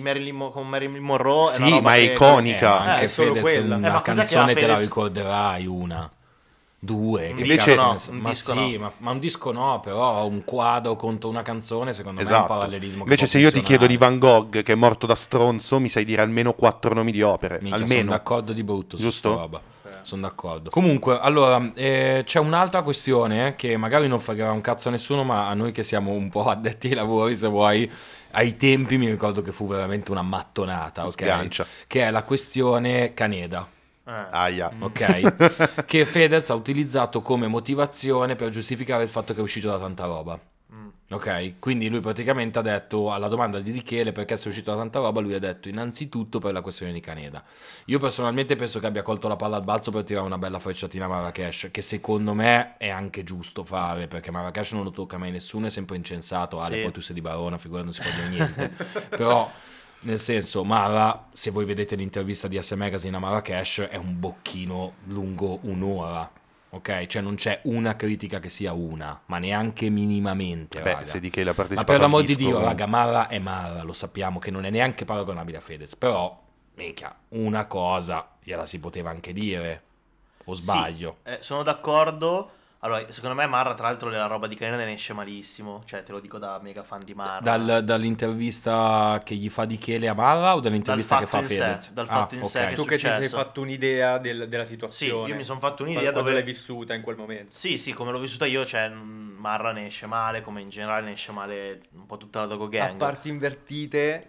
Marilyn 0.00 0.34
Mo- 0.36 0.50
con 0.50 0.68
Marilyn 0.68 1.02
Monroe 1.02 1.46
Sì, 1.46 1.80
ma 1.80 1.94
è 1.96 2.06
che- 2.06 2.12
iconica. 2.14 2.84
Eh, 2.84 2.88
anche 2.90 3.04
Eh, 3.04 3.08
solo 3.08 3.34
Fedez 3.34 3.42
quella. 3.42 3.76
una 3.76 3.88
Eh, 3.88 4.02
che 4.02 4.12
canzone 4.12 4.54
te 4.54 4.66
la 4.66 4.78
ricorderai, 4.78 5.66
una. 5.66 6.10
Due, 6.84 7.32
che 7.36 7.42
Invece- 7.42 7.76
no, 7.76 7.96
un 8.08 8.16
ma 8.18 8.28
disco 8.30 8.52
sì, 8.54 8.72
no. 8.72 8.78
ma, 8.80 8.92
ma 8.98 9.10
un 9.12 9.20
disco 9.20 9.52
no, 9.52 9.78
però 9.78 10.26
un 10.26 10.42
quadro 10.42 10.96
contro 10.96 11.28
una 11.28 11.42
canzone, 11.42 11.92
secondo 11.92 12.20
me 12.20 12.26
è 12.26 12.28
un 12.28 12.34
Esatto. 12.34 12.52
parallelismo 12.54 13.02
Invece 13.04 13.28
se 13.28 13.38
io 13.38 13.52
ti 13.52 13.62
chiedo 13.62 13.86
di 13.86 13.96
Van 13.96 14.18
Gogh, 14.18 14.62
che 14.64 14.72
è 14.72 14.74
morto 14.74 15.06
da 15.06 15.14
stronzo, 15.14 15.78
mi 15.78 15.88
sai 15.88 16.04
dire 16.04 16.22
almeno 16.22 16.54
quattro 16.54 16.92
nomi 16.92 17.12
di 17.12 17.22
opere. 17.22 17.60
Minchia, 17.60 17.76
sono 17.78 17.88
almeno. 17.92 18.10
d'accordo 18.10 18.52
di 18.52 18.64
brutto 18.64 18.96
su 18.96 19.02
Giusto? 19.04 19.30
sta 19.30 19.40
roba. 19.40 19.60
Sì. 19.80 19.90
Sono 20.02 20.22
d'accordo. 20.22 20.70
Comunque, 20.70 21.16
allora, 21.20 21.70
eh, 21.74 22.22
c'è 22.26 22.40
un'altra 22.40 22.82
questione 22.82 23.46
eh, 23.46 23.54
che 23.54 23.76
magari 23.76 24.08
non 24.08 24.18
fregherà 24.18 24.50
un 24.50 24.60
cazzo 24.60 24.88
a 24.88 24.90
nessuno, 24.90 25.22
ma 25.22 25.46
a 25.46 25.54
noi 25.54 25.70
che 25.70 25.84
siamo 25.84 26.10
un 26.10 26.30
po' 26.30 26.48
addetti 26.50 26.88
ai 26.88 26.94
lavori, 26.94 27.36
se 27.36 27.46
vuoi, 27.46 27.88
ai 28.32 28.56
tempi 28.56 28.98
mi 28.98 29.08
ricordo 29.08 29.40
che 29.40 29.52
fu 29.52 29.68
veramente 29.68 30.10
una 30.10 30.22
mattonata, 30.22 31.04
ok? 31.04 31.10
Sgancia. 31.12 31.64
Che 31.86 32.02
è 32.02 32.10
la 32.10 32.24
questione 32.24 33.14
Caneda. 33.14 33.68
Eh. 34.04 34.26
Aia. 34.30 34.72
ok? 34.80 35.84
che 35.86 36.04
Fedez 36.04 36.50
ha 36.50 36.54
utilizzato 36.54 37.22
come 37.22 37.46
motivazione 37.46 38.34
per 38.34 38.50
giustificare 38.50 39.04
il 39.04 39.08
fatto 39.08 39.32
che 39.32 39.40
è 39.40 39.42
uscito 39.42 39.68
da 39.68 39.78
tanta 39.78 40.06
roba. 40.06 40.38
Mm. 40.74 40.88
Ok? 41.10 41.54
Quindi 41.58 41.88
lui 41.88 42.00
praticamente 42.00 42.58
ha 42.58 42.62
detto 42.62 43.12
alla 43.12 43.28
domanda 43.28 43.60
di 43.60 43.70
Michele 43.70 44.10
perché 44.10 44.36
sei 44.36 44.48
uscito 44.50 44.72
da 44.72 44.78
tanta 44.78 44.98
roba, 44.98 45.20
lui 45.20 45.34
ha 45.34 45.38
detto 45.38 45.68
innanzitutto 45.68 46.38
per 46.40 46.52
la 46.52 46.62
questione 46.62 46.92
di 46.92 47.00
Caneda. 47.00 47.44
Io 47.86 47.98
personalmente 48.00 48.56
penso 48.56 48.80
che 48.80 48.86
abbia 48.86 49.02
colto 49.02 49.28
la 49.28 49.36
palla 49.36 49.56
al 49.56 49.62
balzo 49.64 49.90
per 49.92 50.02
tirare 50.02 50.26
una 50.26 50.38
bella 50.38 50.58
frecciatina 50.58 51.04
a 51.04 51.08
Marrakesh, 51.08 51.68
che 51.70 51.82
secondo 51.82 52.32
me 52.34 52.76
è 52.78 52.88
anche 52.88 53.22
giusto 53.22 53.62
fare, 53.62 54.08
perché 54.08 54.30
Marrakesh 54.32 54.72
non 54.72 54.82
lo 54.84 54.90
tocca 54.90 55.18
mai 55.18 55.30
nessuno, 55.30 55.66
è 55.66 55.70
sempre 55.70 55.96
incensato, 55.96 56.58
Ale, 56.58 56.76
Sì. 56.76 56.82
poi 56.82 56.92
tu 56.92 57.00
sei 57.00 57.14
di 57.14 57.20
Barona, 57.20 57.58
figura 57.58 57.82
non 57.82 57.92
si 57.92 58.00
può 58.00 58.10
dire 58.10 58.28
niente. 58.28 58.72
Però... 59.10 59.48
Nel 60.04 60.18
senso, 60.18 60.64
Mara, 60.64 61.28
se 61.32 61.50
voi 61.50 61.64
vedete 61.64 61.94
l'intervista 61.94 62.48
di 62.48 62.60
S 62.60 62.72
Magazine 62.72 63.16
a 63.16 63.20
Marrakesh, 63.20 63.86
è 63.88 63.96
un 63.96 64.18
bocchino 64.18 64.94
lungo 65.04 65.60
un'ora. 65.62 66.28
Ok? 66.70 67.06
Cioè 67.06 67.22
non 67.22 67.34
c'è 67.36 67.60
una 67.64 67.94
critica 67.96 68.40
che 68.40 68.48
sia 68.48 68.72
una, 68.72 69.20
ma 69.26 69.38
neanche 69.38 69.90
minimamente. 69.90 70.80
Beh, 70.80 70.92
raga. 70.94 71.06
se 71.06 71.20
di 71.20 71.30
che 71.30 71.44
la 71.44 71.50
Ma 71.50 71.54
partecipato 71.56 71.92
per 71.92 72.00
l'amor 72.00 72.24
di 72.24 72.34
Dio, 72.34 72.58
raga, 72.60 72.86
Mara 72.86 73.28
è 73.28 73.38
Mara, 73.38 73.82
lo 73.82 73.92
sappiamo 73.92 74.38
che 74.38 74.50
non 74.50 74.64
è 74.64 74.70
neanche 74.70 75.04
paragonabile 75.04 75.58
a 75.58 75.60
Fedez. 75.60 75.94
Però, 75.94 76.36
minchia, 76.74 77.14
una 77.30 77.66
cosa 77.66 78.28
gliela 78.42 78.66
si 78.66 78.80
poteva 78.80 79.10
anche 79.10 79.32
dire. 79.32 79.82
O 80.46 80.54
Sì, 80.54 80.62
sbaglio? 80.62 81.18
eh, 81.24 81.38
sono 81.40 81.62
d'accordo. 81.62 82.50
Allora, 82.84 83.04
secondo 83.12 83.36
me 83.36 83.46
Marra, 83.46 83.74
tra 83.74 83.86
l'altro, 83.86 84.10
la 84.10 84.26
roba 84.26 84.48
di 84.48 84.56
Caneda 84.56 84.84
ne 84.84 84.94
esce 84.94 85.12
malissimo. 85.12 85.82
Cioè, 85.84 86.02
te 86.02 86.10
lo 86.10 86.18
dico 86.18 86.38
da 86.38 86.58
mega 86.60 86.82
fan 86.82 87.00
di 87.04 87.14
Marra. 87.14 87.56
Dal- 87.56 87.84
dall'intervista 87.84 89.20
che 89.22 89.36
gli 89.36 89.48
fa 89.48 89.64
di 89.66 89.78
Chele 89.78 90.08
a 90.08 90.14
Mara 90.14 90.56
o 90.56 90.58
dall'intervista 90.58 91.14
Dal 91.14 91.24
che 91.24 91.30
fa 91.30 91.40
fatto 91.42 91.52
in 91.52 91.58
sé, 91.58 91.64
Fedez? 91.64 91.92
dal 91.92 92.06
Ah, 92.06 92.12
fatto 92.12 92.34
in 92.34 92.44
sé 92.44 92.62
ok. 92.62 92.68
che 92.70 92.74
Tu 92.74 92.84
che 92.84 92.96
ti 92.96 93.08
sei 93.08 93.28
fatto 93.28 93.60
un'idea 93.60 94.18
del- 94.18 94.48
della 94.48 94.64
Sì, 94.64 94.70
situazione. 94.72 95.28
io 95.28 95.36
mi 95.36 95.44
sono 95.44 95.60
fatto 95.60 95.84
un'idea 95.84 96.02
quando 96.10 96.20
dove 96.22 96.32
l'hai 96.32 96.42
vissuta 96.42 96.92
in 96.94 97.02
quel 97.02 97.14
momento. 97.16 97.52
Sì, 97.52 97.78
sì, 97.78 97.92
come 97.92 98.10
l'ho 98.10 98.18
vissuta 98.18 98.46
io, 98.46 98.64
cioè 98.66 98.88
mh, 98.88 99.36
Marra 99.38 99.70
ne 99.70 99.86
esce 99.86 100.06
male, 100.06 100.40
come 100.40 100.60
in 100.60 100.68
generale 100.68 101.04
ne 101.06 101.12
esce 101.12 101.30
male 101.30 101.82
un 101.92 102.06
po' 102.06 102.16
tutta 102.16 102.40
la 102.40 102.46
Dogo 102.46 102.64
A 102.64 102.68
Gang. 102.68 102.96
parti 102.96 103.28
invertite, 103.28 104.28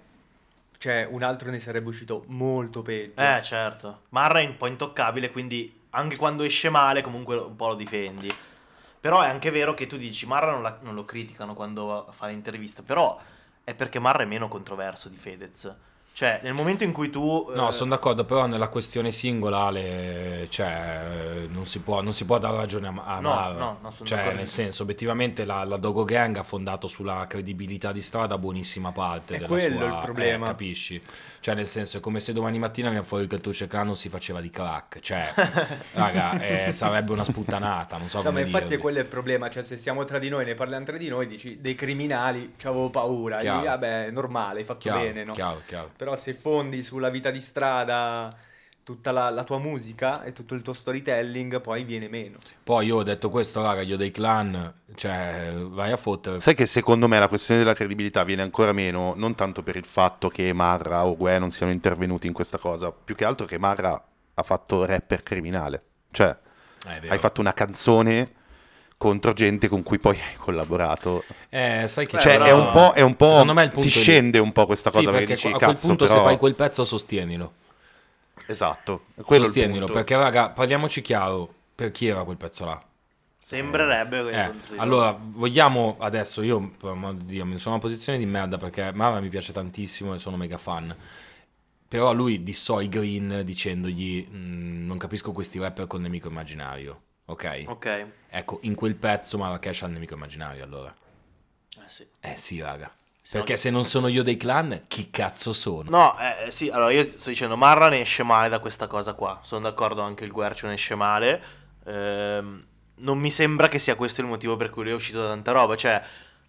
cioè 0.78 1.08
un 1.10 1.24
altro 1.24 1.50
ne 1.50 1.58
sarebbe 1.58 1.90
uscito 1.90 2.24
molto 2.28 2.84
peggio. 2.84 3.20
Eh, 3.20 3.42
certo. 3.42 4.02
Marra 4.10 4.42
è 4.42 4.46
un 4.46 4.58
po' 4.58 4.68
intoccabile, 4.68 5.32
quindi 5.32 5.82
anche 5.96 6.18
quando 6.18 6.44
esce 6.44 6.70
male 6.70 7.02
comunque 7.02 7.36
un 7.38 7.56
po' 7.56 7.68
lo 7.70 7.76
difendi. 7.76 8.34
Però 9.00 9.22
è 9.22 9.28
anche 9.28 9.52
vero 9.52 9.74
che 9.74 9.88
tu 9.88 9.98
dici 9.98 10.26
Marra 10.26 10.52
non, 10.52 10.62
la- 10.62 10.80
non 10.82 10.96
lo 10.96 11.06
criticano 11.06 11.54
quando 11.54 12.08
fa 12.12 12.28
l'intervista, 12.28 12.84
però 12.84 13.20
è 13.64 13.74
perché 13.76 14.00
Marra 14.00 14.24
è 14.24 14.26
meno 14.26 14.48
controverso 14.48 15.10
di 15.10 15.18
Fedez. 15.18 15.74
Cioè, 16.16 16.42
nel 16.44 16.54
momento 16.54 16.84
in 16.84 16.92
cui 16.92 17.10
tu... 17.10 17.52
No, 17.56 17.70
eh, 17.70 17.72
sono 17.72 17.90
d'accordo, 17.90 18.24
però 18.24 18.46
nella 18.46 18.68
questione 18.68 19.12
singolare, 19.12 20.46
cioè, 20.50 21.02
eh, 21.44 21.48
non 21.50 21.66
si 21.66 21.80
può, 21.80 22.02
non 22.02 22.14
si 22.14 22.26
può 22.26 22.38
dare 22.38 22.56
ragione 22.56 22.88
a, 22.88 22.94
a 23.04 23.20
No, 23.20 23.30
Marra. 23.30 23.54
no, 23.58 23.78
no, 23.82 23.92
sono 23.92 24.08
cioè, 24.08 24.18
d'accordo. 24.20 24.38
nel 24.38 24.48
senso, 24.48 24.84
obiettivamente 24.84 25.44
la, 25.44 25.64
la 25.64 25.78
Dogo 25.78 26.04
Gang 26.04 26.38
ha 26.38 26.44
fondato 26.44 26.88
sulla 26.88 27.26
credibilità 27.28 27.92
di 27.92 28.02
strada 28.04 28.38
buonissima 28.38 28.92
parte 28.92 29.34
È 29.34 29.38
della 29.38 29.48
quello 29.48 29.78
sua... 29.80 29.88
il 29.88 30.00
problema. 30.04 30.46
eh, 30.46 30.50
capisci? 30.50 31.02
Cioè, 31.40 31.56
nel 31.56 31.68
senso, 31.68 31.98
è 31.98 32.00
come 32.00 32.20
se 32.20 32.32
domani 32.32 32.60
mattina 32.60 32.90
viene 32.90 33.04
fuori 33.04 33.26
che 33.28 33.36
il 33.36 33.42
Tuce 33.42 33.68
Clan 33.68 33.88
non 33.88 33.98
si 33.98 34.08
faceva 34.08 34.40
di 34.40 34.50
crack. 34.52 35.00
Cioè, 35.00 35.34
raga, 35.94 36.40
eh, 36.40 36.72
sarebbe 36.72 37.12
una 37.12 37.24
sputtanata, 37.24 37.98
non 37.98 38.08
so 38.08 38.18
No, 38.18 38.24
ma 38.26 38.30
come 38.30 38.42
infatti 38.44 38.64
dirvi. 38.66 38.76
è 38.76 38.80
quello 38.80 39.00
il 39.00 39.06
problema, 39.06 39.50
cioè 39.50 39.64
se 39.64 39.78
siamo 39.78 40.06
tra 40.06 40.20
di 40.20 40.30
noi, 40.30 40.46
ne 40.46 40.54
parliamo 40.54 40.86
tra 40.86 40.96
di 40.98 41.10
noi, 41.10 41.26
dici 41.28 41.60
dei 41.60 41.74
criminali, 41.76 42.54
c'avevo 42.56 42.90
paura, 42.92 43.40
Chiaro. 43.40 43.60
Lì, 43.62 43.66
vabbè, 43.66 44.06
è 44.06 44.12
normale, 44.12 44.60
hai 44.60 44.66
fatto 44.66 44.80
Chiaro, 44.80 45.00
bene, 45.00 45.24
no? 45.24 45.34
chiaro, 45.34 45.62
chiaro. 45.66 45.90
Però 46.04 46.18
se 46.18 46.34
fondi 46.34 46.84
sulla 46.84 47.10
vita 47.10 47.32
di 47.32 47.40
strada 47.40 48.36
tutta 48.84 49.14
la, 49.14 49.30
la 49.30 49.46
tua 49.46 49.58
musica 49.58 50.22
e 50.24 50.34
tutto 50.34 50.54
il 50.54 50.62
tuo 50.62 50.74
storytelling, 50.74 51.62
poi 51.62 51.86
viene 51.86 52.10
meno. 52.10 52.40
Poi 52.62 52.88
io 52.88 52.98
ho 52.98 53.04
detto 53.04 53.30
questo, 53.30 53.62
raga, 53.62 53.80
io 53.84 53.96
dei 53.96 54.12
clan, 54.12 54.74
cioè, 54.96 55.54
vai 55.56 55.94
a 55.94 55.96
fottere. 55.96 56.42
Sai 56.42 56.56
che 56.56 56.66
secondo 56.66 57.08
me 57.08 57.20
la 57.20 57.30
questione 57.30 57.62
della 57.62 57.74
credibilità 57.74 58.26
viene 58.26 58.42
ancora 58.42 58.74
meno, 58.74 59.14
non 59.16 59.34
tanto 59.36 59.64
per 59.64 59.78
il 59.78 59.86
fatto 59.86 60.28
che 60.28 60.52
Marra 60.52 61.06
o 61.06 61.16
Gue 61.16 61.40
non 61.40 61.52
siano 61.52 61.72
intervenuti 61.72 62.28
in 62.28 62.34
questa 62.34 62.58
cosa, 62.58 62.92
più 62.92 63.16
che 63.16 63.24
altro 63.24 63.46
che 63.46 63.58
Marra 63.58 64.06
ha 64.34 64.44
fatto 64.44 64.84
rapper 64.84 65.24
criminale. 65.24 65.84
Cioè, 66.12 66.36
Eh, 66.86 67.08
hai 67.08 67.18
fatto 67.18 67.40
una 67.40 67.54
canzone 67.54 68.30
contro 68.98 69.34
gente 69.34 69.68
con 69.68 69.84
cui 69.84 70.00
poi 70.00 70.18
hai 70.18 70.36
collaborato. 70.38 71.24
Eh, 71.50 71.88
sai 71.88 72.06
che 72.08 72.18
Cioè, 72.18 72.38
però- 72.38 72.46
è 72.46 72.52
un 72.54 72.70
po', 72.72 72.92
è 72.94 73.02
un 73.02 73.16
po' 73.16 73.28
Secondo 73.28 73.54
me 73.54 73.64
il 73.64 73.70
punto 73.70 73.88
ti 73.90 73.94
lì. 73.94 74.02
scende 74.02 74.40
un 74.40 74.52
po' 74.52 74.66
questa 74.66 74.90
Sì, 74.92 74.98
cosa 74.98 75.12
perché 75.12 75.26
perché 75.26 75.34
dici, 75.36 75.48
a 75.48 75.58
quel 75.58 75.76
cazzo, 75.76 75.88
punto 75.88 76.06
però... 76.06 76.18
se 76.18 76.24
fai 76.24 76.38
quel 76.38 76.56
pezzo 76.56 76.86
sostienilo. 76.86 77.54
Esatto, 78.46 79.06
sostienilo, 79.26 79.80
punto. 79.86 79.94
perché 79.94 80.18
raga, 80.18 80.50
parliamoci 80.50 81.02
chiaro, 81.02 81.54
per 81.76 81.92
chi 81.92 82.08
era 82.08 82.24
quel 82.24 82.38
pezzo 82.38 82.66
là? 82.66 82.84
Sembrerebbe 83.40 84.30
Eh, 84.32 84.52
allora, 84.78 85.16
vogliamo 85.20 85.98
adesso, 86.00 86.42
io 86.42 86.72
per 86.78 86.92
amor 86.92 87.14
di 87.16 87.26
Dio, 87.26 87.46
mi 87.46 87.58
sono 87.58 87.76
in 87.76 87.82
una 87.82 87.90
posizione 87.90 88.18
di 88.18 88.26
merda 88.26 88.58
perché 88.58 88.92
Mara 88.94 89.20
mi 89.20 89.30
piace 89.30 89.52
tantissimo 89.54 90.14
e 90.14 90.20
sono 90.20 90.38
mega 90.38 90.58
fan. 90.58 90.96
Però 91.88 92.12
lui 92.14 92.42
dissò 92.44 92.82
i 92.82 92.90
Green 92.90 93.42
dicendogli 93.46 94.28
"Mm, 94.32 94.86
non 94.88 94.98
capisco 94.98 95.32
questi 95.32 95.60
rapper 95.60 95.88
con 95.88 96.02
nemico 96.02 96.28
immaginario. 96.30 97.02
Ok? 97.26 97.64
Ok, 97.68 97.86
eh 97.86 98.08
Ecco, 98.30 98.60
in 98.64 98.76
quel 98.76 98.96
pezzo 98.96 99.38
Marrakesh 99.38 99.84
ha 99.84 99.86
il 99.86 99.94
nemico 99.94 100.14
immaginario 100.16 100.64
allora. 100.64 100.94
sì. 101.88 102.06
Eh 102.20 102.36
sì, 102.36 102.60
raga. 102.62 102.92
Se 103.22 103.38
Perché 103.38 103.54
no- 103.54 103.58
se 103.60 103.70
non 103.70 103.86
sono 103.86 104.08
io 104.08 104.22
dei 104.22 104.36
clan, 104.36 104.84
chi 104.88 105.10
cazzo 105.10 105.54
sono? 105.54 105.90
No, 105.90 106.16
eh, 106.20 106.52
sì, 106.52 106.70
allora 106.70 106.92
io 106.92 107.04
sto 107.06 107.30
dicendo, 107.30 107.56
Marra 107.56 107.88
ne 107.90 108.02
esce 108.02 108.24
male 108.24 108.50
da 108.50 108.60
questa 108.60 108.88
cosa 108.88 109.14
qua. 109.14 109.40
Sono 109.44 109.62
d'accordo, 109.62 110.02
anche 110.02 110.26
il 110.26 110.32
Guercio 110.32 110.68
ne 110.68 110.74
esce 110.74 110.96
male. 110.96 111.42
Ehm, 111.86 112.66
non 112.96 113.18
mi 113.20 113.32
sembra 113.32 113.70
che 113.70 113.80
sia 113.80 113.96
questo 113.96 114.20
il 114.22 114.28
motivo 114.28 114.58
per 114.58 114.70
cui 114.70 114.84
lui 114.84 114.92
è 114.92 114.96
uscito 114.96 115.22
da 115.22 115.30
tanta 115.30 115.52
roba. 115.54 115.76
Cioè, 115.78 116.02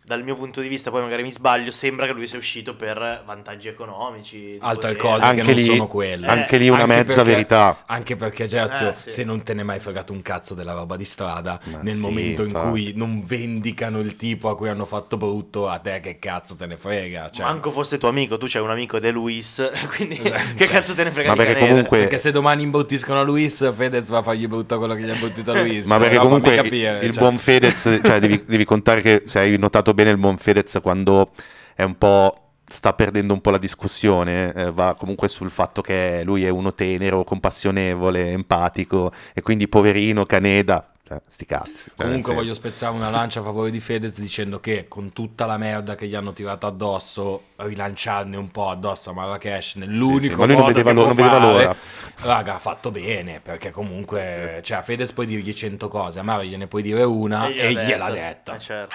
dal 0.06 0.22
mio 0.22 0.36
punto 0.36 0.60
di 0.60 0.68
vista, 0.68 0.90
poi 0.90 1.00
magari 1.02 1.22
mi 1.22 1.32
sbaglio, 1.32 1.70
sembra 1.70 2.06
che 2.06 2.12
lui 2.12 2.26
sia 2.26 2.38
uscito 2.38 2.74
per 2.76 3.22
vantaggi 3.24 3.68
economici. 3.68 4.56
Altre 4.60 4.94
potere. 4.94 4.96
cose 5.14 5.24
Anche 5.24 5.40
che 5.40 5.46
non 5.46 5.56
lì- 5.56 5.62
sono 5.64 5.86
quelle. 5.86 6.26
anche 6.26 6.56
lì 6.58 6.68
una 6.68 6.82
Anche 6.82 6.94
mezza 6.96 7.14
perché- 7.14 7.30
verità. 7.30 7.82
Anche 7.86 8.16
perché, 8.16 8.46
Gerzio, 8.46 8.90
Eh, 8.90 8.94
sì. 8.94 9.10
se 9.10 9.24
non 9.24 9.42
te 9.42 9.54
ne 9.54 9.62
è 9.62 9.64
mai 9.64 9.78
fregato 9.80 10.12
un 10.12 10.20
cazzo 10.22 10.54
della 10.54 10.72
roba 10.74 10.96
di 10.96 11.04
strada, 11.04 11.58
Ma 11.64 11.80
nel 11.80 11.94
sì, 11.94 12.00
momento 12.00 12.44
in 12.44 12.52
cui 12.52 12.92
non 12.94 13.24
vendicano 13.24 14.00
il 14.00 14.16
tipo 14.16 14.48
a 14.50 14.56
cui 14.56 14.68
hanno 14.68 14.84
fatto 14.84 15.16
brutto, 15.16 15.68
a 15.68 15.78
te 15.78 16.00
che 16.00 16.18
cazzo 16.18 16.54
te 16.56 16.66
ne 16.66 16.76
frega? 16.76 17.30
Cioè, 17.30 17.46
Manco 17.46 17.70
fosse 17.70 17.96
tuo 17.96 18.08
amico, 18.08 18.36
tu 18.36 18.44
c'hai 18.46 18.60
un 18.62 18.70
amico 18.70 18.98
De 18.98 19.10
Luis, 19.10 19.66
quindi 19.96 20.20
Esatto. 20.22 20.54
che 20.56 20.66
cazzo 20.66 20.94
te 20.94 21.04
ne 21.04 21.10
frega 21.12 21.28
Ma 21.30 21.36
perché 21.36 21.58
comunque- 21.58 21.98
Perché 22.00 22.18
se 22.18 22.30
domani 22.30 22.62
imbruttiscono 22.62 23.20
a 23.20 23.22
Luis, 23.22 23.72
Fedez 23.74 24.08
va 24.10 24.18
a 24.18 24.22
fargli 24.22 24.46
brutto 24.46 24.76
quello 24.76 24.94
che 24.94 25.02
gli 25.02 25.10
ha 25.10 25.14
bruttito 25.14 25.52
a 25.52 25.54
Luis. 25.62 25.86
Ma 25.86 25.98
perché 25.98 26.16
No, 26.16 26.22
comunque 26.22 26.54
capire, 26.56 26.98
il 27.04 27.12
cioè. 27.12 27.22
buon 27.22 27.38
Fedez, 27.38 28.00
cioè 28.04 28.18
devi, 28.20 28.44
devi 28.46 28.64
contare 28.64 29.00
che 29.00 29.22
se 29.24 29.38
hai 29.38 29.56
notato 29.56 29.92
bene 29.94 30.10
il 30.10 30.18
buon 30.18 30.36
Fedez 30.36 30.78
quando 30.82 31.30
è 31.74 31.82
un 31.82 31.96
po' 31.96 32.38
sta 32.66 32.92
perdendo 32.92 33.32
un 33.32 33.40
po' 33.40 33.50
la 33.50 33.58
discussione, 33.58 34.52
eh, 34.52 34.70
va 34.72 34.94
comunque 34.94 35.28
sul 35.28 35.50
fatto 35.50 35.80
che 35.80 36.22
lui 36.24 36.44
è 36.44 36.48
uno 36.48 36.74
tenero, 36.74 37.22
compassionevole, 37.22 38.30
empatico 38.30 39.12
e 39.32 39.42
quindi 39.42 39.68
poverino 39.68 40.24
Caneda, 40.24 40.88
cioè, 41.06 41.20
sti 41.28 41.44
cazzi. 41.44 41.90
Comunque 41.94 42.22
senso- 42.22 42.34
voglio 42.34 42.54
spezzare 42.54 42.94
una 42.94 43.10
lancia 43.10 43.40
a 43.40 43.42
favore 43.42 43.70
di 43.70 43.80
Fedez 43.80 44.18
dicendo 44.18 44.60
che 44.60 44.86
con 44.88 45.12
tutta 45.12 45.44
la 45.44 45.58
merda 45.58 45.94
che 45.94 46.06
gli 46.06 46.14
hanno 46.14 46.32
tirato 46.32 46.66
addosso, 46.66 47.42
rilanciarne 47.56 48.36
un 48.36 48.50
po' 48.50 48.70
addosso 48.70 49.10
a 49.10 49.12
Marrakesh 49.12 49.74
nell'unico 49.76 50.20
Sì, 50.20 50.26
sì, 50.28 50.34
ma 50.34 50.46
lui 50.46 50.54
non 50.54 50.64
modo 50.64 50.72
vedeva 50.72 50.92
può 50.92 51.04
non 51.04 51.14
vedeva 51.14 51.38
fare, 51.38 51.52
l'ora. 51.52 51.76
Raga, 52.22 52.54
ha 52.54 52.58
fatto 52.58 52.90
bene, 52.90 53.40
perché 53.40 53.70
comunque, 53.70 54.60
cioè 54.64 54.78
a 54.78 54.82
Fedez 54.82 55.12
puoi 55.12 55.26
dirgli 55.26 55.52
100 55.52 55.88
cose, 55.88 56.18
a 56.18 56.22
Mara 56.22 56.42
gliene 56.42 56.66
puoi 56.66 56.82
dire 56.82 57.02
una 57.02 57.48
e, 57.48 57.72
gliel'ha 57.72 57.84
gliel'ha 57.84 58.10
detta. 58.10 58.54
Eh, 58.54 58.58
certo. 58.58 58.94